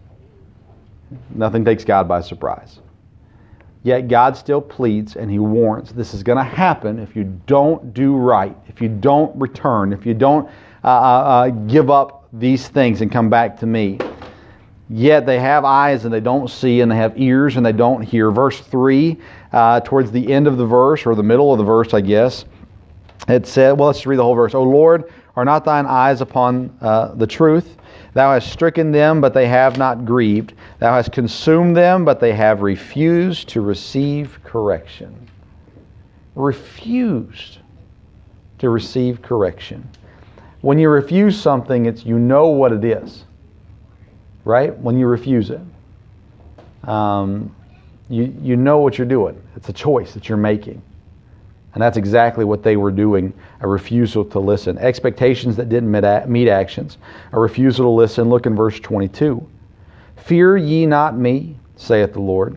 Nothing 1.31 1.65
takes 1.65 1.85
God 1.85 2.09
by 2.09 2.21
surprise. 2.21 2.81
Yet 3.83 4.09
God 4.09 4.37
still 4.37 4.61
pleads 4.61 5.17
and 5.17 5.31
He 5.31 5.39
warns 5.39 5.93
this 5.93 6.15
is 6.15 6.23
going 6.23 6.39
to 6.39 6.45
happen 6.45 6.99
if 6.99 7.15
you 7.15 7.25
don't 7.47 7.95
do 7.95 8.17
right, 8.17 8.57
if 8.67 8.81
you 8.81 8.89
don't 8.89 9.35
return, 9.39 9.93
if 9.93 10.05
you 10.05 10.15
don't 10.15 10.49
uh, 10.85 10.89
uh, 10.89 10.91
uh, 10.91 11.49
give 11.49 11.91
up 11.91 12.29
these 12.33 12.69
things 12.69 13.01
and 13.01 13.11
come 13.11 13.31
back 13.31 13.59
to 13.61 13.67
me. 13.67 13.99
Yet 14.91 15.27
they 15.27 15.39
have 15.39 15.65
eyes 15.65 16.05
and 16.05 16.15
they 16.15 16.21
don't 16.21 16.49
see, 16.49 16.81
and 16.81 16.91
they 16.91 16.97
have 16.97 17.21
ears 17.21 17.57
and 17.57 17.67
they 17.67 17.73
don't 17.73 18.01
hear. 18.01 18.31
Verse 18.31 18.61
3, 18.61 19.19
uh, 19.53 19.81
towards 19.81 20.11
the 20.11 20.33
end 20.33 20.47
of 20.47 20.57
the 20.57 20.65
verse, 20.65 21.05
or 21.05 21.15
the 21.15 21.23
middle 21.23 21.53
of 21.53 21.59
the 21.59 21.65
verse, 21.65 21.93
I 21.93 22.01
guess, 22.01 22.47
it 23.29 23.47
said, 23.47 23.79
well, 23.79 23.89
let's 23.89 24.07
read 24.07 24.17
the 24.17 24.23
whole 24.23 24.35
verse. 24.35 24.55
O 24.55 24.63
Lord, 24.63 25.13
are 25.37 25.45
not 25.45 25.65
thine 25.65 25.85
eyes 25.85 26.23
upon 26.23 26.75
uh, 26.81 27.15
the 27.15 27.27
truth? 27.27 27.77
Thou 28.15 28.33
hast 28.33 28.51
stricken 28.51 28.91
them, 28.91 29.21
but 29.21 29.35
they 29.35 29.47
have 29.47 29.77
not 29.77 30.07
grieved. 30.07 30.55
Thou 30.79 30.95
hast 30.95 31.13
consumed 31.13 31.77
them, 31.77 32.07
but 32.07 32.21
they 32.21 32.33
have 32.33 32.63
refused 32.63 33.49
to 33.51 33.61
receive 33.61 34.41
correction. 34.43 35.15
Refused 36.35 37.59
to 38.59 38.71
receive 38.71 39.21
correction. 39.21 39.87
When 40.63 40.79
you 40.79 40.89
refuse 40.89 41.39
something, 41.41 41.85
it's 41.85 42.07
you 42.07 42.19
know 42.19 42.49
what 42.49 42.73
it 42.73 42.85
is 42.85 43.25
right? 44.49 44.77
When 44.79 44.99
you 44.99 45.07
refuse 45.07 45.51
it. 45.51 45.61
Um, 46.89 47.55
you, 48.09 48.35
you 48.41 48.57
know 48.57 48.79
what 48.79 48.97
you're 48.97 49.07
doing. 49.07 49.41
It's 49.55 49.69
a 49.69 49.75
choice 49.75 50.15
that 50.15 50.27
you're 50.27 50.39
making. 50.39 50.81
And 51.75 51.83
that's 51.83 51.99
exactly 51.99 52.47
what 52.47 52.63
they 52.63 52.79
were 52.79 52.91
doing 52.91 53.35
a 53.61 53.69
refusal 53.69 54.25
to 54.25 54.39
listen. 54.39 54.79
Expectations 54.79 55.55
that 55.57 55.69
didn't 55.69 55.91
meet 56.31 56.49
actions, 56.49 56.97
a 57.33 57.39
refusal 57.39 57.85
to 57.85 57.91
listen. 57.91 58.31
Look 58.31 58.47
in 58.47 58.57
verse 58.57 58.81
22. 58.81 59.47
Fear 60.17 60.57
ye 60.57 60.87
not 60.87 61.17
me, 61.19 61.57
saith 61.77 62.15
the 62.15 62.21
Lord. 62.21 62.57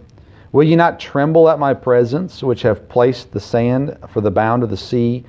Will 0.53 0.63
ye 0.63 0.77
not 0.77 0.97
tremble 0.97 1.49
at 1.49 1.59
my 1.59 1.73
presence, 1.73 2.41
which 2.41 2.61
have 2.61 2.87
placed 2.87 3.33
the 3.33 3.39
sand 3.39 3.97
for 4.07 4.21
the 4.21 4.31
bound 4.31 4.63
of 4.63 4.69
the 4.69 4.77
sea 4.77 5.25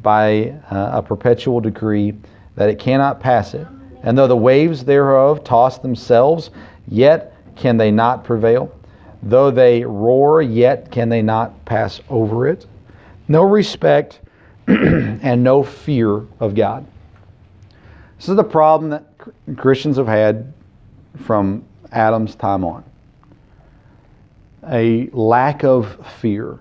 by 0.00 0.54
uh, 0.70 0.92
a 0.94 1.02
perpetual 1.02 1.60
decree, 1.60 2.14
that 2.54 2.70
it 2.70 2.78
cannot 2.78 3.20
pass 3.20 3.52
it? 3.52 3.66
And 4.06 4.16
though 4.16 4.28
the 4.28 4.36
waves 4.36 4.84
thereof 4.84 5.44
toss 5.44 5.78
themselves, 5.78 6.50
yet 6.88 7.34
can 7.56 7.76
they 7.76 7.90
not 7.90 8.24
prevail. 8.24 8.72
Though 9.22 9.50
they 9.50 9.84
roar, 9.84 10.40
yet 10.40 10.90
can 10.90 11.08
they 11.08 11.20
not 11.20 11.64
pass 11.64 12.00
over 12.08 12.46
it. 12.46 12.66
No 13.26 13.42
respect 13.42 14.20
and 14.68 15.42
no 15.42 15.62
fear 15.62 16.22
of 16.40 16.54
God. 16.54 16.86
This 18.16 18.28
is 18.28 18.36
the 18.36 18.44
problem 18.44 18.90
that 18.90 19.04
Christians 19.56 19.96
have 19.96 20.06
had 20.06 20.52
from 21.24 21.64
Adam's 21.90 22.36
time 22.36 22.64
on 22.64 22.84
a 24.68 25.08
lack 25.12 25.64
of 25.64 25.96
fear, 26.20 26.58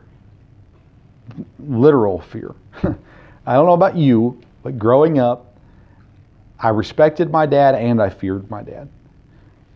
literal 1.59 2.19
fear. 2.19 2.53
I 3.45 3.53
don't 3.53 3.65
know 3.65 3.73
about 3.73 3.95
you, 3.95 4.41
but 4.63 4.77
growing 4.77 5.19
up, 5.19 5.54
I 6.59 6.69
respected 6.69 7.31
my 7.31 7.45
dad 7.45 7.75
and 7.75 8.01
I 8.01 8.09
feared 8.09 8.49
my 8.49 8.63
dad. 8.63 8.89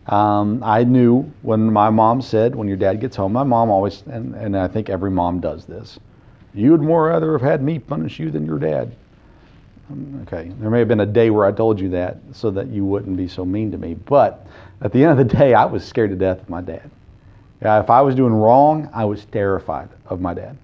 Um, 0.06 0.62
I 0.64 0.82
knew 0.84 1.30
when 1.42 1.72
my 1.72 1.90
mom 1.90 2.22
said, 2.22 2.54
when 2.54 2.66
your 2.66 2.76
dad 2.76 3.00
gets 3.00 3.16
home, 3.16 3.32
my 3.32 3.44
mom 3.44 3.70
always, 3.70 4.02
and, 4.06 4.34
and 4.34 4.56
I 4.56 4.66
think 4.66 4.88
every 4.88 5.10
mom 5.10 5.40
does 5.40 5.66
this, 5.66 5.98
you 6.54 6.72
would 6.72 6.80
more 6.80 7.06
rather 7.06 7.32
have 7.32 7.42
had 7.42 7.62
me 7.62 7.78
punish 7.78 8.18
you 8.18 8.30
than 8.30 8.44
your 8.44 8.58
dad. 8.58 8.92
Um, 9.90 10.26
okay, 10.26 10.50
there 10.58 10.70
may 10.70 10.78
have 10.78 10.88
been 10.88 11.00
a 11.00 11.06
day 11.06 11.30
where 11.30 11.46
I 11.46 11.52
told 11.52 11.78
you 11.78 11.88
that 11.90 12.16
so 12.32 12.50
that 12.50 12.68
you 12.68 12.84
wouldn't 12.84 13.16
be 13.16 13.28
so 13.28 13.44
mean 13.44 13.70
to 13.70 13.78
me. 13.78 13.94
But 13.94 14.46
at 14.80 14.92
the 14.92 15.04
end 15.04 15.12
of 15.12 15.28
the 15.28 15.36
day, 15.36 15.54
I 15.54 15.64
was 15.64 15.84
scared 15.84 16.10
to 16.10 16.16
death 16.16 16.40
of 16.40 16.48
my 16.48 16.60
dad. 16.60 16.90
If 17.60 17.90
I 17.90 18.00
was 18.00 18.14
doing 18.14 18.32
wrong, 18.32 18.88
I 18.92 19.04
was 19.04 19.26
terrified 19.26 19.90
of 20.06 20.20
my 20.20 20.32
dad. 20.32 20.56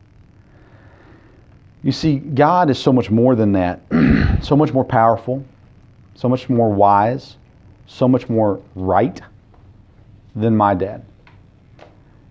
You 1.82 1.92
see, 1.92 2.16
God 2.16 2.70
is 2.70 2.78
so 2.78 2.92
much 2.92 3.11
more 3.11 3.37
than 3.37 3.52
that, 3.52 3.80
so 4.42 4.56
much 4.56 4.73
more 4.73 4.85
powerful, 4.85 5.44
so 6.16 6.28
much 6.28 6.49
more 6.49 6.70
wise, 6.70 7.37
so 7.87 8.08
much 8.08 8.28
more 8.28 8.61
right 8.75 9.20
than 10.35 10.56
my 10.56 10.75
dad. 10.75 11.04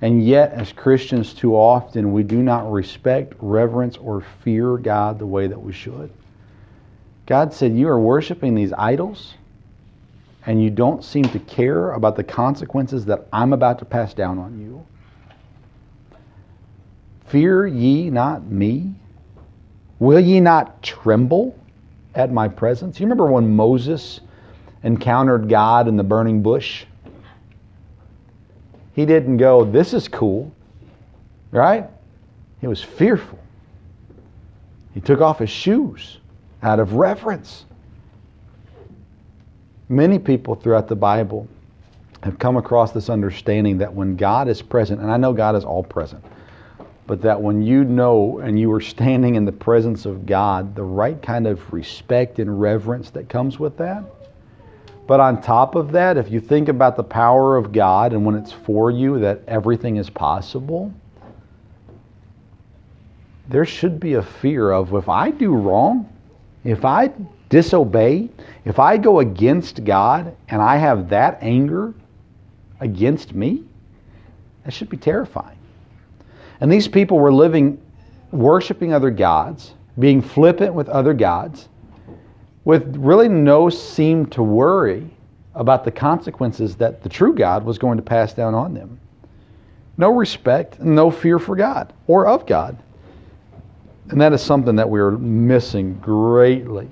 And 0.01 0.25
yet, 0.25 0.51
as 0.51 0.73
Christians, 0.73 1.33
too 1.33 1.55
often 1.55 2.11
we 2.11 2.23
do 2.23 2.43
not 2.43 2.69
respect, 2.71 3.33
reverence, 3.39 3.95
or 3.97 4.21
fear 4.43 4.77
God 4.77 5.19
the 5.19 5.25
way 5.25 5.47
that 5.47 5.59
we 5.59 5.71
should. 5.71 6.11
God 7.25 7.53
said, 7.53 7.75
You 7.75 7.87
are 7.87 7.99
worshiping 7.99 8.53
these 8.55 8.73
idols, 8.73 9.35
and 10.45 10.61
you 10.61 10.69
don't 10.69 11.03
seem 11.03 11.23
to 11.25 11.39
care 11.39 11.91
about 11.91 12.15
the 12.15 12.23
consequences 12.23 13.05
that 13.05 13.27
I'm 13.31 13.53
about 13.53 13.79
to 13.79 13.85
pass 13.85 14.13
down 14.13 14.37
on 14.37 14.59
you. 14.59 14.85
Fear 17.25 17.67
ye 17.67 18.09
not 18.09 18.45
me? 18.45 18.93
Will 19.99 20.19
ye 20.19 20.39
not 20.39 20.83
tremble? 20.83 21.57
At 22.15 22.31
my 22.31 22.47
presence. 22.47 22.99
You 22.99 23.05
remember 23.05 23.27
when 23.27 23.55
Moses 23.55 24.21
encountered 24.83 25.49
God 25.49 25.87
in 25.87 25.97
the 25.97 26.03
burning 26.03 26.41
bush? 26.41 26.85
He 28.93 29.05
didn't 29.05 29.37
go, 29.37 29.65
This 29.65 29.93
is 29.93 30.07
cool, 30.07 30.51
right? 31.51 31.89
He 32.61 32.67
was 32.67 32.81
fearful. 32.81 33.39
He 34.93 35.01
took 35.01 35.19
off 35.19 35.39
his 35.39 35.49
shoes 35.49 36.19
out 36.63 36.79
of 36.79 36.93
reverence. 36.93 37.65
Many 39.89 40.17
people 40.17 40.55
throughout 40.55 40.87
the 40.87 40.95
Bible 40.95 41.47
have 42.23 42.39
come 42.39 42.57
across 42.57 42.91
this 42.91 43.09
understanding 43.09 43.77
that 43.79 43.93
when 43.93 44.15
God 44.15 44.47
is 44.47 44.61
present, 44.61 45.01
and 45.01 45.11
I 45.11 45.17
know 45.17 45.33
God 45.33 45.55
is 45.55 45.63
all 45.63 45.83
present, 45.83 46.23
but 47.07 47.21
that 47.21 47.41
when 47.41 47.61
you 47.61 47.83
know 47.83 48.39
and 48.39 48.59
you 48.59 48.71
are 48.73 48.81
standing 48.81 49.35
in 49.35 49.45
the 49.45 49.51
presence 49.51 50.05
of 50.05 50.25
God, 50.25 50.75
the 50.75 50.83
right 50.83 51.21
kind 51.21 51.45
of 51.45 51.71
respect 51.71 52.39
and 52.39 52.59
reverence 52.59 53.11
that 53.11 53.29
comes 53.29 53.59
with 53.59 53.77
that. 53.77 54.03
But 55.07 55.19
on 55.19 55.41
top 55.41 55.75
of 55.75 55.91
that, 55.91 56.17
if 56.17 56.31
you 56.31 56.39
think 56.39 56.67
about 56.67 56.95
the 56.95 57.03
power 57.03 57.57
of 57.57 57.71
God 57.71 58.11
and 58.11 58.25
when 58.25 58.35
it's 58.35 58.51
for 58.51 58.89
you 58.89 59.19
that 59.19 59.41
everything 59.47 59.97
is 59.97 60.09
possible, 60.09 60.91
there 63.47 63.65
should 63.65 63.99
be 63.99 64.15
a 64.15 64.23
fear 64.23 64.71
of 64.71 64.93
if 64.95 65.07
I 65.07 65.29
do 65.29 65.53
wrong, 65.53 66.11
if 66.63 66.83
I 66.83 67.11
disobey, 67.49 68.29
if 68.65 68.79
I 68.79 68.97
go 68.97 69.19
against 69.19 69.83
God 69.83 70.35
and 70.49 70.59
I 70.59 70.77
have 70.77 71.09
that 71.09 71.37
anger 71.41 71.93
against 72.79 73.35
me, 73.35 73.63
that 74.63 74.73
should 74.73 74.89
be 74.89 74.97
terrifying. 74.97 75.54
And 76.61 76.71
these 76.71 76.87
people 76.87 77.19
were 77.19 77.33
living, 77.33 77.81
worshiping 78.31 78.93
other 78.93 79.11
gods, 79.11 79.73
being 79.99 80.21
flippant 80.21 80.73
with 80.73 80.89
other 80.89 81.13
gods, 81.13 81.69
with 82.63 82.95
really 82.95 83.29
no 83.29 83.69
seem 83.69 84.25
to 84.27 84.43
worry 84.43 85.09
about 85.53 85.83
the 85.83 85.91
consequences 85.91 86.75
that 86.75 87.01
the 87.01 87.09
true 87.09 87.33
God 87.33 87.63
was 87.63 87.77
going 87.77 87.97
to 87.97 88.03
pass 88.03 88.33
down 88.33 88.53
on 88.53 88.73
them. 88.73 88.99
No 89.97 90.11
respect, 90.11 90.79
no 90.81 91.09
fear 91.09 91.39
for 91.39 91.55
God 91.55 91.93
or 92.07 92.27
of 92.27 92.45
God. 92.45 92.77
And 94.09 94.19
that 94.21 94.33
is 94.33 94.41
something 94.41 94.75
that 94.75 94.89
we're 94.89 95.11
missing 95.11 95.95
greatly. 95.95 96.89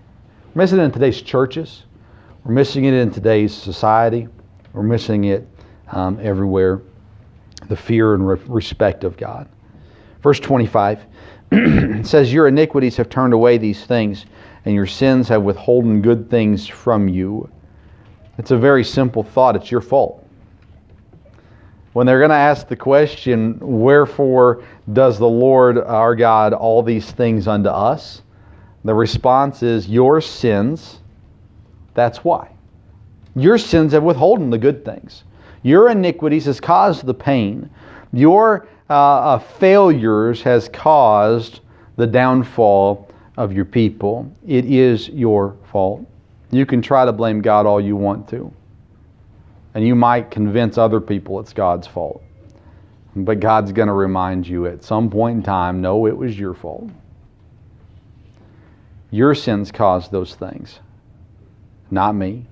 We're 0.53 0.61
missing 0.63 0.79
it 0.79 0.83
in 0.83 0.91
today's 0.91 1.21
churches. 1.21 1.83
We're 2.43 2.53
missing 2.53 2.85
it 2.85 2.93
in 2.93 3.11
today's 3.11 3.53
society. 3.53 4.27
We're 4.71 4.83
missing 4.83 5.25
it 5.25 5.47
um, 5.91 6.19
everywhere. 6.21 6.81
The 7.67 7.75
fear 7.75 8.13
and 8.13 8.27
re- 8.27 8.39
respect 8.47 9.03
of 9.03 9.17
God. 9.17 9.47
Verse 10.23 10.39
25 10.39 11.05
says, 12.03 12.33
Your 12.33 12.47
iniquities 12.47 12.97
have 12.97 13.09
turned 13.09 13.33
away 13.33 13.57
these 13.57 13.85
things, 13.85 14.25
and 14.65 14.73
your 14.73 14.87
sins 14.87 15.27
have 15.27 15.43
withholden 15.43 16.01
good 16.01 16.29
things 16.29 16.65
from 16.65 17.07
you. 17.09 17.49
It's 18.37 18.51
a 18.51 18.57
very 18.57 18.83
simple 18.83 19.21
thought. 19.21 19.55
It's 19.57 19.69
your 19.69 19.81
fault. 19.81 20.25
When 21.91 22.07
they're 22.07 22.19
going 22.19 22.29
to 22.29 22.35
ask 22.35 22.67
the 22.67 22.75
question, 22.75 23.59
Wherefore 23.59 24.63
does 24.93 25.19
the 25.19 25.29
Lord 25.29 25.77
our 25.77 26.15
God 26.15 26.53
all 26.53 26.81
these 26.81 27.11
things 27.11 27.47
unto 27.47 27.69
us? 27.69 28.23
The 28.85 28.93
response 28.93 29.61
is, 29.61 29.87
Your 29.87 30.21
sins. 30.21 31.01
That's 31.93 32.23
why. 32.23 32.49
Your 33.35 33.57
sins 33.57 33.93
have 33.93 34.03
withholden 34.03 34.49
the 34.49 34.57
good 34.57 34.83
things. 34.85 35.25
Your 35.61 35.89
iniquities 35.89 36.45
has 36.45 36.59
caused 36.59 37.05
the 37.05 37.13
pain. 37.13 37.69
Your 38.11 38.67
uh, 38.93 39.33
uh, 39.33 39.39
failures 39.39 40.43
has 40.43 40.69
caused 40.69 41.61
the 41.95 42.05
downfall 42.05 43.09
of 43.37 43.51
your 43.51 43.65
people. 43.65 44.31
It 44.47 44.65
is 44.65 45.09
your 45.09 45.57
fault. 45.71 46.05
You 46.51 46.67
can 46.67 46.79
try 46.79 47.03
to 47.03 47.11
blame 47.11 47.41
God 47.41 47.65
all 47.65 47.81
you 47.81 47.95
want 47.95 48.29
to. 48.29 48.53
And 49.73 49.83
you 49.83 49.95
might 49.95 50.29
convince 50.29 50.77
other 50.77 51.01
people 51.01 51.39
it's 51.39 51.53
God's 51.53 51.87
fault. 51.87 52.21
But 53.15 53.39
God's 53.39 53.71
going 53.71 53.87
to 53.87 53.93
remind 53.93 54.47
you 54.47 54.67
at 54.67 54.83
some 54.83 55.09
point 55.09 55.37
in 55.37 55.43
time 55.43 55.81
no, 55.81 56.05
it 56.05 56.15
was 56.15 56.37
your 56.37 56.53
fault. 56.53 56.91
Your 59.09 59.33
sins 59.33 59.71
caused 59.71 60.11
those 60.11 60.35
things, 60.35 60.79
not 61.89 62.13
me. 62.13 62.45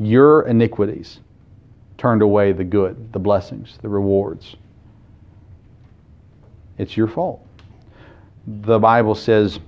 Your 0.00 0.42
iniquities 0.48 1.20
turned 1.96 2.22
away 2.22 2.50
the 2.50 2.64
good, 2.64 3.12
the 3.12 3.20
blessings, 3.20 3.78
the 3.82 3.88
rewards. 3.88 4.56
It's 6.78 6.96
your 6.96 7.08
fault. 7.08 7.46
The 8.46 8.78
Bible 8.78 9.14
says, 9.14 9.60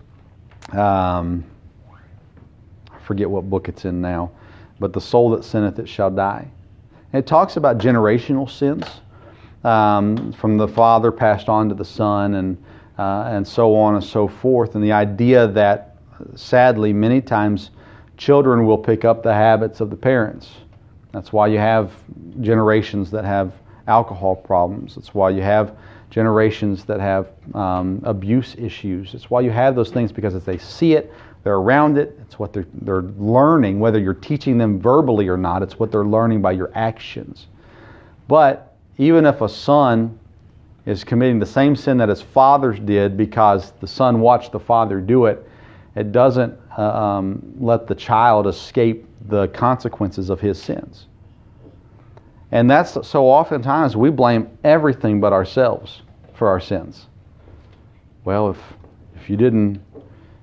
um, 0.72 1.44
I 2.92 2.98
forget 3.04 3.30
what 3.30 3.48
book 3.48 3.68
it's 3.68 3.84
in 3.84 4.00
now, 4.00 4.30
but 4.80 4.92
the 4.92 5.00
soul 5.00 5.30
that 5.30 5.44
sinneth 5.44 5.78
it 5.78 5.88
shall 5.88 6.10
die. 6.10 6.48
And 7.12 7.25
it 7.25 7.26
talks 7.26 7.56
about 7.56 7.78
generational 7.78 8.50
sins 8.50 8.84
um, 9.64 10.32
from 10.32 10.56
the 10.58 10.68
father 10.68 11.12
passed 11.12 11.48
on 11.48 11.68
to 11.68 11.75
the 11.75 11.84
son 11.84 12.34
and, 12.34 12.62
uh, 12.98 13.25
and 13.28 13.46
so 13.46 13.75
on 13.76 13.94
and 13.94 14.04
so 14.04 14.28
forth. 14.28 14.75
And 14.75 14.84
the 14.84 14.92
idea 14.92 15.46
that, 15.48 15.96
sadly, 16.34 16.92
many 16.92 17.20
times 17.20 17.70
children 18.16 18.66
will 18.66 18.78
pick 18.78 19.04
up 19.04 19.22
the 19.22 19.32
habits 19.32 19.80
of 19.80 19.90
the 19.90 19.96
parents. 19.96 20.50
That's 21.12 21.32
why 21.32 21.46
you 21.46 21.58
have 21.58 21.92
generations 22.40 23.10
that 23.12 23.25
have 23.25 23.52
alcohol 23.86 24.34
problems. 24.36 24.96
That's 24.96 25.14
why 25.14 25.30
you 25.30 25.42
have 25.42 25.76
generations 26.10 26.84
that 26.84 27.00
have 27.00 27.28
um, 27.54 28.00
abuse 28.04 28.54
issues. 28.58 29.14
It's 29.14 29.30
why 29.30 29.40
you 29.40 29.50
have 29.50 29.75
those 29.75 29.90
things 29.90 30.12
because 30.12 30.34
as 30.34 30.44
they 30.44 30.58
see 30.58 30.94
it, 30.94 31.12
they're 31.42 31.56
around 31.56 31.98
it. 31.98 32.18
It's 32.22 32.38
what 32.38 32.52
they're, 32.52 32.66
they're 32.82 33.02
learning, 33.02 33.78
whether 33.78 33.98
you're 33.98 34.14
teaching 34.14 34.58
them 34.58 34.80
verbally 34.80 35.28
or 35.28 35.36
not. 35.36 35.62
It's 35.62 35.78
what 35.78 35.92
they're 35.92 36.04
learning 36.04 36.42
by 36.42 36.52
your 36.52 36.72
actions. 36.75 37.46
But 38.28 38.75
even 38.98 39.26
if 39.26 39.40
a 39.40 39.48
son 39.48 40.18
is 40.86 41.04
committing 41.04 41.38
the 41.38 41.46
same 41.46 41.76
sin 41.76 41.98
that 41.98 42.08
his 42.08 42.22
fathers 42.22 42.78
did 42.80 43.16
because 43.16 43.72
the 43.80 43.86
son 43.86 44.20
watched 44.20 44.52
the 44.52 44.60
father 44.60 45.00
do 45.00 45.26
it, 45.26 45.48
it 45.94 46.12
doesn't 46.12 46.56
uh, 46.76 46.82
um, 46.82 47.54
let 47.58 47.86
the 47.86 47.94
child 47.94 48.46
escape 48.46 49.06
the 49.28 49.48
consequences 49.48 50.30
of 50.30 50.40
his 50.40 50.60
sins. 50.60 51.06
And 52.56 52.70
that's 52.70 52.92
so 53.06 53.26
oftentimes 53.26 53.98
we 53.98 54.08
blame 54.08 54.48
everything 54.64 55.20
but 55.20 55.30
ourselves 55.30 56.00
for 56.32 56.48
our 56.48 56.58
sins. 56.58 57.06
Well, 58.25 58.48
if 58.48 58.56
if 59.14 59.28
you 59.28 59.36
didn't 59.36 59.78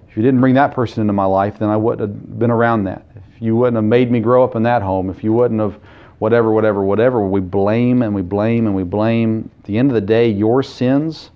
if 0.07 0.15
you 0.15 0.21
didn't 0.21 0.39
bring 0.39 0.53
that 0.53 0.75
person 0.75 1.01
into 1.01 1.13
my 1.13 1.25
life, 1.25 1.57
then 1.57 1.69
I 1.69 1.75
wouldn't 1.75 2.07
have 2.07 2.37
been 2.37 2.51
around 2.51 2.83
that. 2.83 3.03
If 3.15 3.41
you 3.41 3.55
wouldn't 3.55 3.77
have 3.77 3.83
made 3.83 4.11
me 4.11 4.19
grow 4.19 4.43
up 4.43 4.55
in 4.55 4.61
that 4.61 4.83
home, 4.83 5.09
if 5.09 5.23
you 5.23 5.33
wouldn't 5.33 5.59
have 5.59 5.79
whatever, 6.19 6.51
whatever, 6.51 6.83
whatever, 6.83 7.25
we 7.25 7.41
blame 7.41 8.03
and 8.03 8.13
we 8.13 8.21
blame 8.21 8.67
and 8.67 8.75
we 8.75 8.83
blame. 8.83 9.49
At 9.61 9.63
the 9.63 9.79
end 9.79 9.89
of 9.89 9.95
the 9.95 10.01
day, 10.01 10.29
your 10.29 10.61
sins 10.61 11.31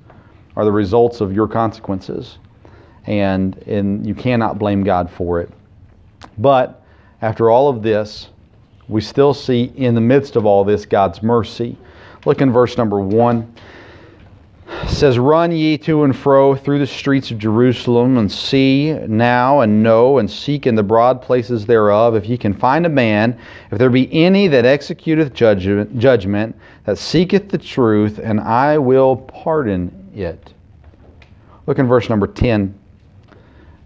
are 0.55 0.63
the 0.63 0.71
results 0.71 1.21
of 1.21 1.33
your 1.33 1.47
consequences. 1.47 2.37
And 3.07 3.57
and 3.63 4.05
you 4.05 4.13
cannot 4.13 4.59
blame 4.59 4.83
God 4.83 5.09
for 5.09 5.41
it. 5.41 5.49
But 6.37 6.83
after 7.23 7.49
all 7.49 7.67
of 7.67 7.81
this, 7.81 8.29
we 8.89 9.01
still 9.01 9.33
see 9.33 9.71
in 9.75 9.95
the 9.95 10.01
midst 10.01 10.35
of 10.35 10.45
all 10.45 10.63
this 10.63 10.85
God's 10.85 11.21
mercy. 11.21 11.77
Look 12.25 12.41
in 12.41 12.51
verse 12.51 12.77
number 12.77 12.99
1. 12.99 13.55
It 14.69 14.89
says, 14.89 15.17
Run 15.17 15.51
ye 15.51 15.77
to 15.79 16.03
and 16.03 16.15
fro 16.15 16.55
through 16.55 16.79
the 16.79 16.87
streets 16.87 17.31
of 17.31 17.37
Jerusalem, 17.37 18.17
and 18.17 18.31
see 18.31 18.93
now 19.07 19.61
and 19.61 19.81
know 19.81 20.17
and 20.17 20.29
seek 20.29 20.67
in 20.67 20.75
the 20.75 20.83
broad 20.83 21.21
places 21.21 21.65
thereof, 21.65 22.15
if 22.15 22.25
ye 22.25 22.37
can 22.37 22.53
find 22.53 22.85
a 22.85 22.89
man, 22.89 23.39
if 23.71 23.77
there 23.77 23.89
be 23.89 24.11
any 24.13 24.47
that 24.47 24.65
executeth 24.65 25.33
judgment, 25.33 25.97
judgment 25.97 26.55
that 26.85 26.97
seeketh 26.97 27.49
the 27.49 27.57
truth, 27.57 28.19
and 28.21 28.39
I 28.41 28.77
will 28.77 29.15
pardon 29.15 30.11
it. 30.13 30.53
Look 31.65 31.79
in 31.79 31.87
verse 31.87 32.09
number 32.09 32.27
10. 32.27 32.77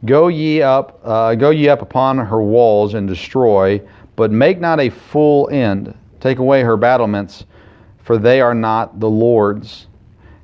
Go 0.05 0.29
ye 0.29 0.63
up, 0.63 0.99
uh, 1.03 1.35
go 1.35 1.51
ye 1.51 1.69
up 1.69 1.83
upon 1.83 2.17
her 2.17 2.41
walls 2.41 2.95
and 2.95 3.07
destroy 3.07 3.79
but 4.21 4.29
make 4.29 4.59
not 4.59 4.79
a 4.79 4.87
full 4.87 5.49
end. 5.49 5.97
Take 6.19 6.37
away 6.37 6.61
her 6.61 6.77
battlements, 6.77 7.45
for 8.03 8.19
they 8.19 8.39
are 8.39 8.53
not 8.53 8.99
the 8.99 9.09
Lord's. 9.09 9.87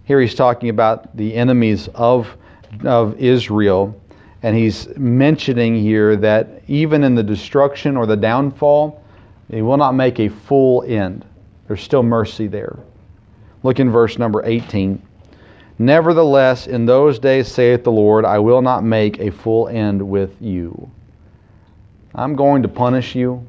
Here 0.04 0.20
he's 0.20 0.34
talking 0.34 0.70
about 0.70 1.16
the 1.16 1.36
enemies 1.36 1.88
of, 1.94 2.36
of 2.84 3.20
Israel, 3.20 3.96
and 4.42 4.56
he's 4.56 4.88
mentioning 4.98 5.76
here 5.80 6.16
that 6.16 6.64
even 6.68 7.04
in 7.04 7.14
the 7.14 7.22
destruction 7.22 7.96
or 7.96 8.08
the 8.08 8.18
downfall, 8.18 9.00
he 9.52 9.62
will 9.62 9.78
not 9.78 9.92
make 9.92 10.20
a 10.20 10.28
full 10.28 10.82
end. 10.82 11.24
There's 11.68 11.84
still 11.84 12.02
mercy 12.02 12.48
there. 12.48 12.80
Look 13.62 13.80
in 13.80 13.92
verse 13.92 14.18
number 14.18 14.44
18. 14.44 15.00
Nevertheless, 15.78 16.66
in 16.66 16.88
those 16.88 17.20
days, 17.20 17.48
saith 17.48 17.84
the 17.84 17.92
Lord, 17.92 18.26
I 18.26 18.40
will 18.40 18.64
not 18.64 18.84
make 18.84 19.20
a 19.20 19.30
full 19.30 19.68
end 19.68 20.02
with 20.02 20.42
you. 20.42 20.90
I'm 22.16 22.36
going 22.36 22.64
to 22.64 22.68
punish 22.68 23.14
you. 23.14 23.46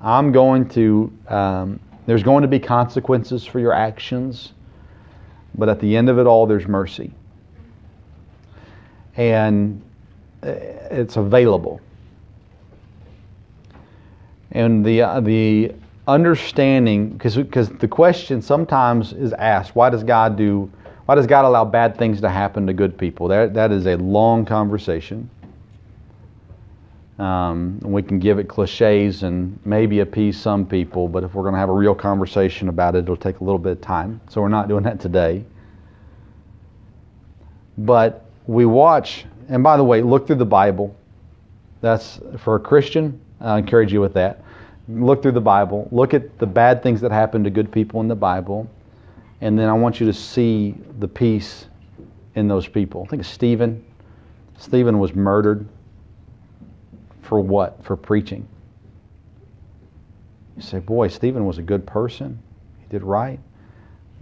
I'm 0.00 0.32
going 0.32 0.68
to, 0.70 1.12
um, 1.28 1.80
there's 2.06 2.22
going 2.22 2.42
to 2.42 2.48
be 2.48 2.58
consequences 2.58 3.44
for 3.44 3.58
your 3.58 3.72
actions, 3.72 4.52
but 5.54 5.68
at 5.68 5.80
the 5.80 5.96
end 5.96 6.08
of 6.08 6.18
it 6.18 6.26
all, 6.26 6.46
there's 6.46 6.68
mercy. 6.68 7.12
And 9.16 9.82
uh, 10.42 10.50
it's 10.90 11.16
available. 11.16 11.80
And 14.52 14.84
the, 14.84 15.02
uh, 15.02 15.20
the 15.20 15.74
understanding, 16.06 17.10
because 17.10 17.34
the 17.68 17.88
question 17.88 18.40
sometimes 18.40 19.12
is 19.12 19.32
asked, 19.34 19.74
why 19.74 19.90
does 19.90 20.04
God 20.04 20.36
do, 20.36 20.70
why 21.06 21.16
does 21.16 21.26
God 21.26 21.44
allow 21.44 21.64
bad 21.64 21.98
things 21.98 22.20
to 22.20 22.28
happen 22.28 22.66
to 22.66 22.72
good 22.72 22.96
people? 22.96 23.28
That, 23.28 23.52
that 23.54 23.72
is 23.72 23.86
a 23.86 23.96
long 23.96 24.46
conversation. 24.46 25.28
Um, 27.18 27.80
we 27.80 28.02
can 28.02 28.20
give 28.20 28.38
it 28.38 28.48
cliches 28.48 29.24
and 29.24 29.58
maybe 29.64 30.00
appease 30.00 30.40
some 30.40 30.64
people, 30.64 31.08
but 31.08 31.24
if 31.24 31.34
we're 31.34 31.42
going 31.42 31.54
to 31.54 31.58
have 31.58 31.68
a 31.68 31.74
real 31.74 31.94
conversation 31.94 32.68
about 32.68 32.94
it, 32.94 33.00
it'll 33.00 33.16
take 33.16 33.40
a 33.40 33.44
little 33.44 33.58
bit 33.58 33.72
of 33.72 33.80
time. 33.80 34.20
So 34.28 34.40
we're 34.40 34.48
not 34.48 34.68
doing 34.68 34.84
that 34.84 35.00
today. 35.00 35.44
But 37.76 38.24
we 38.46 38.66
watch, 38.66 39.24
and 39.48 39.64
by 39.64 39.76
the 39.76 39.84
way, 39.84 40.00
look 40.00 40.28
through 40.28 40.36
the 40.36 40.46
Bible. 40.46 40.94
That's 41.80 42.20
for 42.38 42.54
a 42.54 42.60
Christian. 42.60 43.20
I 43.40 43.58
encourage 43.58 43.92
you 43.92 44.00
with 44.00 44.14
that. 44.14 44.42
Look 44.88 45.22
through 45.22 45.32
the 45.32 45.40
Bible. 45.40 45.88
Look 45.90 46.14
at 46.14 46.38
the 46.38 46.46
bad 46.46 46.82
things 46.82 47.00
that 47.00 47.10
happen 47.10 47.42
to 47.44 47.50
good 47.50 47.70
people 47.70 48.00
in 48.00 48.08
the 48.08 48.16
Bible. 48.16 48.70
And 49.40 49.58
then 49.58 49.68
I 49.68 49.72
want 49.72 50.00
you 50.00 50.06
to 50.06 50.12
see 50.12 50.74
the 50.98 51.08
peace 51.08 51.66
in 52.36 52.48
those 52.48 52.66
people. 52.66 53.04
I 53.06 53.10
think 53.10 53.24
Stephen. 53.24 53.84
Stephen 54.56 54.98
was 54.98 55.14
murdered 55.14 55.68
for 57.28 57.40
what? 57.40 57.84
For 57.84 57.96
preaching. 57.96 58.48
You 60.56 60.62
say, 60.62 60.78
boy, 60.78 61.08
Stephen 61.08 61.44
was 61.44 61.58
a 61.58 61.62
good 61.62 61.86
person. 61.86 62.38
He 62.80 62.86
did 62.88 63.02
right. 63.02 63.38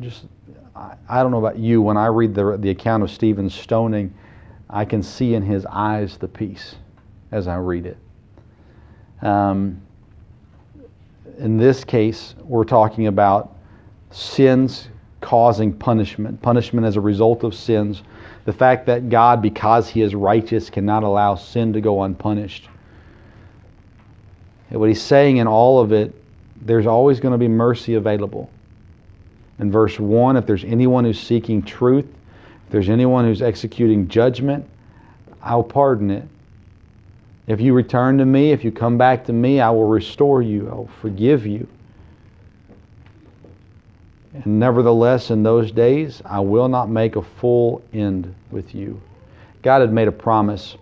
Just, 0.00 0.26
I, 0.74 0.96
I 1.08 1.22
don't 1.22 1.30
know 1.30 1.38
about 1.38 1.58
you. 1.58 1.80
When 1.80 1.96
I 1.96 2.06
read 2.06 2.34
the, 2.34 2.56
the 2.58 2.70
account 2.70 3.02
of 3.02 3.10
Stephen's 3.10 3.54
stoning, 3.54 4.12
I 4.68 4.84
can 4.84 5.02
see 5.02 5.34
in 5.34 5.42
his 5.42 5.64
eyes 5.66 6.18
the 6.18 6.28
peace 6.28 6.74
as 7.30 7.48
I 7.48 7.56
read 7.56 7.86
it. 7.86 7.96
Um, 9.22 9.80
in 11.38 11.56
this 11.56 11.84
case, 11.84 12.34
we're 12.42 12.64
talking 12.64 13.06
about 13.06 13.56
sins 14.10 14.88
causing 15.20 15.72
punishment, 15.72 16.40
punishment 16.42 16.86
as 16.86 16.96
a 16.96 17.00
result 17.00 17.42
of 17.42 17.54
sins. 17.54 18.02
The 18.44 18.52
fact 18.52 18.86
that 18.86 19.08
God, 19.08 19.42
because 19.42 19.88
He 19.88 20.02
is 20.02 20.14
righteous, 20.14 20.70
cannot 20.70 21.02
allow 21.02 21.34
sin 21.34 21.72
to 21.72 21.80
go 21.80 22.02
unpunished. 22.02 22.68
And 24.70 24.80
what 24.80 24.88
he's 24.88 25.02
saying 25.02 25.36
in 25.38 25.46
all 25.46 25.80
of 25.80 25.92
it 25.92 26.14
there's 26.62 26.86
always 26.86 27.20
going 27.20 27.32
to 27.32 27.38
be 27.38 27.48
mercy 27.48 27.94
available. 27.94 28.50
In 29.58 29.70
verse 29.70 29.98
1, 29.98 30.36
if 30.36 30.46
there's 30.46 30.64
anyone 30.64 31.04
who's 31.04 31.20
seeking 31.20 31.62
truth, 31.62 32.06
if 32.66 32.72
there's 32.72 32.88
anyone 32.88 33.24
who's 33.24 33.42
executing 33.42 34.08
judgment, 34.08 34.68
I'll 35.42 35.62
pardon 35.62 36.10
it. 36.10 36.24
If 37.46 37.60
you 37.60 37.72
return 37.72 38.18
to 38.18 38.24
me, 38.24 38.50
if 38.50 38.64
you 38.64 38.72
come 38.72 38.98
back 38.98 39.24
to 39.26 39.32
me, 39.32 39.60
I 39.60 39.70
will 39.70 39.86
restore 39.86 40.42
you, 40.42 40.68
I 40.68 40.74
will 40.74 40.90
forgive 41.00 41.46
you. 41.46 41.66
And 44.34 44.58
nevertheless, 44.58 45.30
in 45.30 45.42
those 45.42 45.70
days, 45.70 46.20
I 46.24 46.40
will 46.40 46.68
not 46.68 46.90
make 46.90 47.16
a 47.16 47.22
full 47.22 47.82
end 47.94 48.34
with 48.50 48.74
you. 48.74 49.00
God 49.62 49.80
had 49.80 49.92
made 49.92 50.08
a 50.08 50.12
promise 50.12 50.76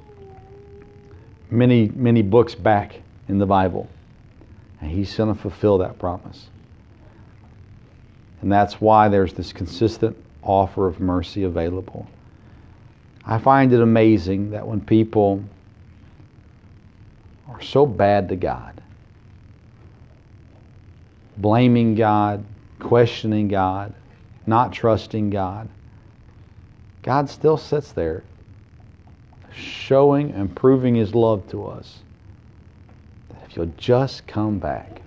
many, 1.50 1.88
many 1.94 2.22
books 2.22 2.54
back 2.54 3.00
in 3.28 3.38
the 3.38 3.46
Bible. 3.46 3.88
And 4.80 4.90
He's 4.90 5.14
going 5.16 5.34
to 5.34 5.40
fulfill 5.40 5.78
that 5.78 5.98
promise. 5.98 6.48
And 8.42 8.52
that's 8.52 8.80
why 8.80 9.08
there's 9.08 9.32
this 9.32 9.52
consistent 9.52 10.16
offer 10.42 10.86
of 10.86 11.00
mercy 11.00 11.44
available. 11.44 12.06
I 13.24 13.38
find 13.38 13.72
it 13.72 13.80
amazing 13.80 14.50
that 14.50 14.66
when 14.66 14.80
people 14.80 15.42
are 17.48 17.62
so 17.62 17.86
bad 17.86 18.28
to 18.28 18.36
God, 18.36 18.82
blaming 21.38 21.94
God, 21.94 22.44
questioning 22.80 23.48
God, 23.48 23.94
not 24.46 24.72
trusting 24.72 25.30
God, 25.30 25.68
God 27.02 27.30
still 27.30 27.56
sits 27.56 27.92
there 27.92 28.22
showing 29.54 30.32
and 30.32 30.54
proving 30.54 30.94
His 30.94 31.14
love 31.14 31.48
to 31.50 31.66
us. 31.66 32.00
If 33.54 33.58
you'll 33.58 33.72
just 33.76 34.26
come 34.26 34.58
back, 34.58 35.00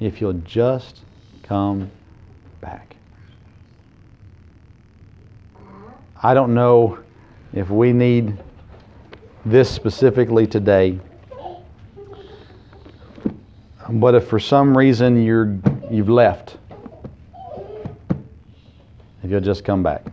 if 0.00 0.20
you'll 0.20 0.32
just 0.32 1.02
come 1.44 1.88
back. 2.60 2.96
I 6.20 6.34
don't 6.34 6.52
know 6.52 6.98
if 7.52 7.70
we 7.70 7.92
need 7.92 8.36
this 9.44 9.70
specifically 9.70 10.48
today. 10.48 10.98
But 13.88 14.16
if 14.16 14.26
for 14.26 14.40
some 14.40 14.76
reason 14.76 15.22
you're 15.22 15.56
you've 15.88 16.08
left, 16.08 16.56
if 19.22 19.30
you'll 19.30 19.40
just 19.40 19.62
come 19.62 19.84
back. 19.84 20.04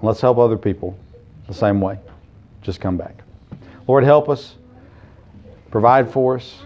Let's 0.00 0.22
help 0.22 0.38
other 0.38 0.56
people 0.56 0.98
the 1.46 1.52
same 1.52 1.78
way. 1.78 1.98
Just 2.62 2.80
come 2.80 2.96
back. 2.96 3.22
Lord, 3.86 4.04
help 4.04 4.30
us. 4.30 4.54
Provide 5.72 6.12
for 6.12 6.36
us. 6.36 6.58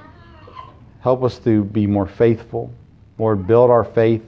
Help 1.01 1.23
us 1.23 1.39
to 1.39 1.63
be 1.63 1.87
more 1.87 2.09
faithful. 2.09 2.73
Lord, 3.19 3.47
build 3.47 3.71
our 3.71 3.85
faith, 3.85 4.23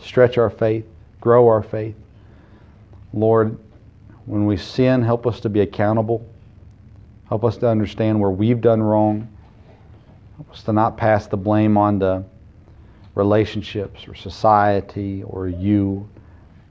stretch 0.00 0.38
our 0.38 0.48
faith, 0.48 0.86
grow 1.20 1.46
our 1.46 1.62
faith. 1.62 1.94
Lord, 3.12 3.58
when 4.24 4.46
we 4.46 4.56
sin, 4.56 5.02
help 5.02 5.26
us 5.26 5.38
to 5.40 5.50
be 5.50 5.60
accountable. 5.60 6.26
Help 7.28 7.44
us 7.44 7.58
to 7.58 7.68
understand 7.68 8.18
where 8.18 8.30
we've 8.30 8.62
done 8.62 8.82
wrong. 8.82 9.28
Help 10.36 10.50
us 10.50 10.62
to 10.62 10.72
not 10.72 10.96
pass 10.96 11.26
the 11.26 11.36
blame 11.36 11.76
on 11.76 12.00
to 12.00 12.24
relationships 13.14 14.08
or 14.08 14.14
society 14.14 15.24
or 15.24 15.46
you, 15.46 16.08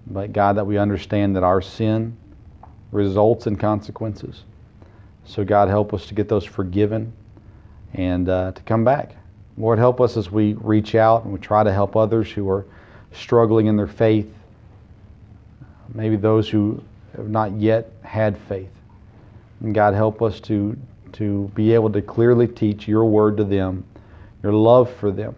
but 0.08 0.34
God, 0.34 0.58
that 0.58 0.66
we 0.66 0.80
understand 0.80 1.36
that 1.36 1.44
our 1.44 1.62
sin 1.62 2.18
results 2.92 3.46
in 3.46 3.56
consequences. 3.56 4.46
So, 5.26 5.44
God, 5.44 5.70
help 5.70 5.94
us 5.94 6.08
to 6.08 6.16
get 6.16 6.28
those 6.28 6.44
forgiven 6.44 7.14
and 7.96 8.30
uh, 8.30 8.52
to 8.52 8.62
come 8.64 8.84
back. 8.84 9.16
Lord, 9.58 9.80
help 9.80 10.02
us 10.02 10.18
as 10.18 10.30
we 10.30 10.54
reach 10.54 10.96
out 10.96 11.24
and 11.24 11.34
we 11.34 11.40
try 11.40 11.64
to 11.64 11.72
help 11.72 11.96
others 11.96 12.30
who 12.30 12.50
are 12.50 12.66
struggling 13.14 13.68
in 13.68 13.78
their 13.78 13.88
faith, 13.88 14.32
maybe 15.94 16.18
those 16.18 16.50
who 16.50 16.84
have 17.16 17.30
not 17.30 17.54
yet 17.54 17.90
had 18.04 18.38
faith. 18.38 18.72
And 19.62 19.74
God, 19.74 19.94
help 19.94 20.22
us 20.22 20.42
to, 20.42 20.78
to 21.14 21.50
be 21.56 21.74
able 21.74 21.90
to 21.92 22.02
clearly 22.02 22.48
teach 22.48 22.88
your 22.88 23.06
word 23.06 23.38
to 23.38 23.46
them, 23.46 23.86
your 24.44 24.52
love 24.52 24.94
for 24.94 25.12
them. 25.12 25.34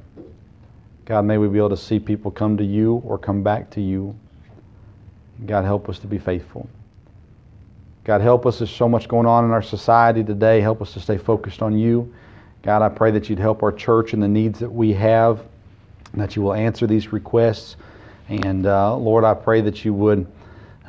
God, 1.05 1.23
may 1.25 1.37
we 1.37 1.47
be 1.47 1.59
able 1.59 1.69
to 1.69 1.77
see 1.77 1.99
people 1.99 2.31
come 2.31 2.57
to 2.57 2.65
you 2.65 2.95
or 3.05 3.19
come 3.19 3.43
back 3.43 3.69
to 3.71 3.81
you. 3.81 4.15
God, 5.45 5.63
help 5.63 5.87
us 5.87 5.99
to 5.99 6.07
be 6.07 6.17
faithful. 6.17 6.67
God, 8.03 8.21
help 8.21 8.45
us. 8.45 8.57
There's 8.57 8.71
so 8.71 8.89
much 8.89 9.07
going 9.07 9.27
on 9.27 9.45
in 9.45 9.51
our 9.51 9.61
society 9.61 10.23
today. 10.23 10.59
Help 10.59 10.81
us 10.81 10.93
to 10.93 10.99
stay 10.99 11.17
focused 11.17 11.61
on 11.61 11.77
you. 11.77 12.11
God, 12.67 12.81
I 12.81 12.89
pray 12.89 13.11
that 13.11 13.29
you'd 13.29 13.39
help 13.39 13.63
our 13.63 13.71
church 13.71 14.11
and 14.11 14.21
the 14.21 14.27
needs 14.27 14.59
that 14.59 14.69
we 14.69 14.91
have, 14.91 15.45
that 16.15 16.35
you 16.35 16.41
will 16.41 16.53
answer 16.53 16.85
these 16.85 17.13
requests. 17.13 17.77
And 18.27 18.65
uh, 18.65 18.93
Lord, 18.97 19.23
I 19.23 19.35
pray 19.35 19.61
that 19.61 19.85
you 19.85 19.93
would 19.93 20.27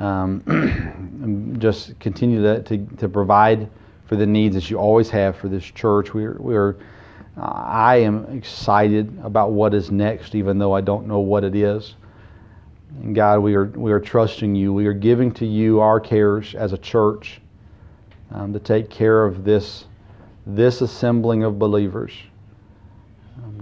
um, 0.01 1.55
just 1.57 1.97
continue 2.01 2.41
to, 2.43 2.61
to, 2.63 2.85
to, 2.97 3.07
provide 3.07 3.69
for 4.07 4.17
the 4.17 4.25
needs 4.25 4.55
that 4.55 4.69
you 4.69 4.77
always 4.77 5.09
have 5.11 5.37
for 5.37 5.47
this 5.47 5.63
church. 5.63 6.13
We're, 6.13 6.35
we're 6.39 6.75
uh, 7.37 7.45
I 7.45 7.95
am 8.01 8.25
excited 8.25 9.17
about 9.23 9.51
what 9.51 9.73
is 9.73 9.89
next, 9.89 10.35
even 10.35 10.59
though 10.59 10.73
I 10.73 10.81
don't 10.81 11.07
know 11.07 11.21
what 11.21 11.45
it 11.45 11.55
is. 11.55 11.95
And 13.03 13.15
God, 13.15 13.39
we 13.39 13.55
are, 13.55 13.67
we 13.67 13.93
are 13.93 14.01
trusting 14.01 14.53
you. 14.53 14.73
We 14.73 14.85
are 14.85 14.93
giving 14.93 15.31
to 15.35 15.45
you 15.45 15.79
our 15.79 16.01
cares 16.01 16.55
as 16.55 16.73
a 16.73 16.77
church 16.77 17.39
um, 18.31 18.51
to 18.51 18.59
take 18.59 18.89
care 18.89 19.23
of 19.23 19.45
this, 19.45 19.85
this 20.55 20.81
assembling 20.81 21.43
of 21.43 21.59
believers. 21.59 22.13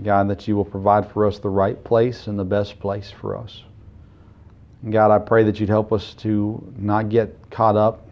God, 0.04 0.30
that 0.30 0.48
you 0.48 0.56
will 0.56 0.66
provide 0.66 1.10
for 1.12 1.26
us 1.26 1.40
the 1.40 1.50
right 1.50 1.82
place 1.84 2.28
and 2.28 2.38
the 2.38 2.44
best 2.44 2.80
place 2.80 3.12
for 3.12 3.36
us. 3.36 3.64
God, 4.90 5.12
I 5.12 5.20
pray 5.20 5.44
that 5.44 5.60
you'd 5.60 5.70
help 5.70 5.92
us 5.92 6.14
to 6.16 6.74
not 6.78 7.10
get 7.10 7.36
caught 7.50 7.76
up 7.76 8.08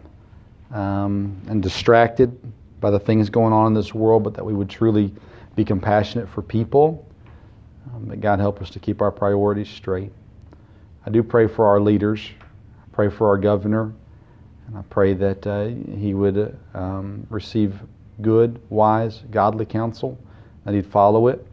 um, 0.72 1.40
and 1.48 1.62
distracted 1.62 2.36
by 2.80 2.90
the 2.90 2.98
things 2.98 3.30
going 3.30 3.52
on 3.52 3.68
in 3.68 3.74
this 3.74 3.94
world, 3.94 4.24
but 4.24 4.34
that 4.34 4.44
we 4.44 4.52
would 4.52 4.68
truly 4.68 5.14
be 5.54 5.64
compassionate 5.64 6.28
for 6.28 6.42
people. 6.42 7.06
Um, 7.94 8.08
that 8.08 8.20
God 8.20 8.40
help 8.40 8.60
us 8.60 8.68
to 8.70 8.80
keep 8.80 9.00
our 9.00 9.12
priorities 9.12 9.68
straight. 9.68 10.12
I 11.06 11.10
do 11.10 11.22
pray 11.22 11.46
for 11.46 11.66
our 11.66 11.80
leaders. 11.80 12.20
I 12.40 12.94
pray 12.94 13.08
for 13.08 13.28
our 13.28 13.38
governor. 13.38 13.92
And 14.66 14.76
I 14.76 14.82
pray 14.90 15.14
that 15.14 15.46
uh, 15.46 15.66
he 15.96 16.14
would 16.14 16.58
um, 16.74 17.26
receive 17.30 17.78
good, 18.20 18.60
wise, 18.70 19.22
godly 19.30 19.66
counsel, 19.66 20.18
that 20.64 20.74
he'd 20.74 20.86
follow 20.86 21.28
it. 21.28 21.46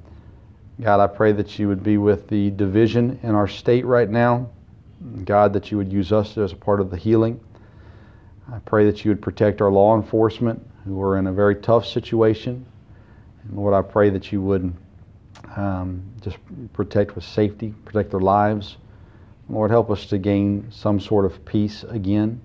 God, 0.82 1.00
I 1.00 1.08
pray 1.08 1.32
that 1.34 1.60
you 1.60 1.68
would 1.68 1.84
be 1.84 1.98
with 1.98 2.28
the 2.28 2.50
division 2.52 3.20
in 3.24 3.36
our 3.36 3.48
state 3.48 3.86
right 3.86 4.10
now. 4.10 4.50
God, 5.24 5.54
that 5.54 5.72
you 5.72 5.78
would 5.78 5.92
use 5.92 6.12
us 6.12 6.38
as 6.38 6.52
a 6.52 6.56
part 6.56 6.80
of 6.80 6.90
the 6.90 6.98
healing. 6.98 7.40
I 8.52 8.60
pray 8.60 8.86
that 8.86 9.06
you 9.06 9.12
would 9.12 9.22
protect 9.22 9.62
our 9.62 9.72
law 9.72 9.96
enforcement 9.96 10.66
who 10.86 11.02
are 11.02 11.18
in 11.18 11.28
a 11.28 11.34
very 11.34 11.56
tough 11.56 11.86
situation. 11.86 12.66
And 13.44 13.58
Lord, 13.58 13.74
I 13.74 13.82
pray 13.82 14.10
that 14.10 14.32
you 14.32 14.42
would 14.42 14.74
um, 15.56 16.04
just 16.22 16.38
protect 16.74 17.16
with 17.16 17.24
safety, 17.24 17.74
protect 17.86 18.12
their 18.12 18.20
lives. 18.20 18.78
Lord, 19.50 19.72
help 19.72 19.92
us 19.92 20.06
to 20.08 20.18
gain 20.18 20.72
some 20.72 21.00
sort 21.00 21.26
of 21.26 21.46
peace 21.46 21.84
again. 21.84 22.42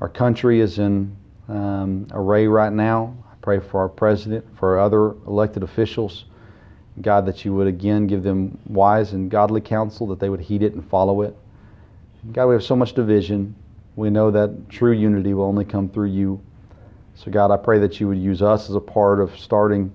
Our 0.00 0.08
country 0.08 0.60
is 0.60 0.78
in 0.78 1.16
um, 1.48 2.08
array 2.10 2.46
right 2.46 2.72
now. 2.72 3.16
Pray 3.44 3.60
for 3.60 3.78
our 3.78 3.90
president, 3.90 4.42
for 4.56 4.78
other 4.78 5.10
elected 5.26 5.62
officials. 5.62 6.24
God, 7.02 7.26
that 7.26 7.44
you 7.44 7.54
would 7.54 7.66
again 7.66 8.06
give 8.06 8.22
them 8.22 8.56
wise 8.66 9.12
and 9.12 9.30
godly 9.30 9.60
counsel, 9.60 10.06
that 10.06 10.18
they 10.18 10.30
would 10.30 10.40
heed 10.40 10.62
it 10.62 10.72
and 10.72 10.82
follow 10.88 11.20
it. 11.20 11.36
God, 12.32 12.46
we 12.46 12.54
have 12.54 12.64
so 12.64 12.74
much 12.74 12.94
division. 12.94 13.54
We 13.96 14.08
know 14.08 14.30
that 14.30 14.70
true 14.70 14.92
unity 14.92 15.34
will 15.34 15.44
only 15.44 15.66
come 15.66 15.90
through 15.90 16.08
you. 16.08 16.40
So, 17.16 17.30
God, 17.30 17.50
I 17.50 17.58
pray 17.58 17.78
that 17.80 18.00
you 18.00 18.08
would 18.08 18.16
use 18.16 18.40
us 18.40 18.70
as 18.70 18.76
a 18.76 18.80
part 18.80 19.20
of 19.20 19.38
starting 19.38 19.92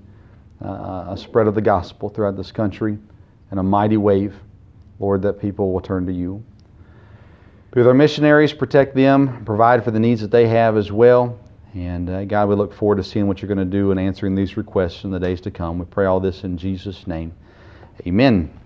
uh, 0.63 1.07
a 1.09 1.17
spread 1.17 1.47
of 1.47 1.55
the 1.55 1.61
gospel 1.61 2.07
throughout 2.07 2.37
this 2.37 2.51
country 2.51 2.99
and 3.49 3.59
a 3.59 3.63
mighty 3.63 3.97
wave, 3.97 4.35
Lord, 4.99 5.23
that 5.23 5.41
people 5.41 5.73
will 5.73 5.81
turn 5.81 6.05
to 6.05 6.13
you. 6.13 6.43
Be 7.71 7.79
with 7.79 7.87
our 7.87 7.95
missionaries, 7.95 8.53
protect 8.53 8.93
them, 8.93 9.43
provide 9.43 9.83
for 9.83 9.89
the 9.89 9.99
needs 9.99 10.21
that 10.21 10.29
they 10.29 10.47
have 10.47 10.77
as 10.77 10.91
well. 10.91 11.39
And 11.73 12.09
uh, 12.09 12.25
God, 12.25 12.49
we 12.49 12.55
look 12.55 12.73
forward 12.73 12.97
to 12.97 13.03
seeing 13.03 13.27
what 13.27 13.41
you're 13.41 13.53
going 13.53 13.59
to 13.59 13.65
do 13.65 13.91
and 13.91 13.99
answering 13.99 14.35
these 14.35 14.57
requests 14.57 15.03
in 15.03 15.11
the 15.11 15.19
days 15.19 15.41
to 15.41 15.51
come. 15.51 15.79
We 15.79 15.85
pray 15.85 16.05
all 16.05 16.19
this 16.19 16.43
in 16.43 16.57
Jesus' 16.57 17.05
name. 17.05 17.33
Amen. 18.07 18.58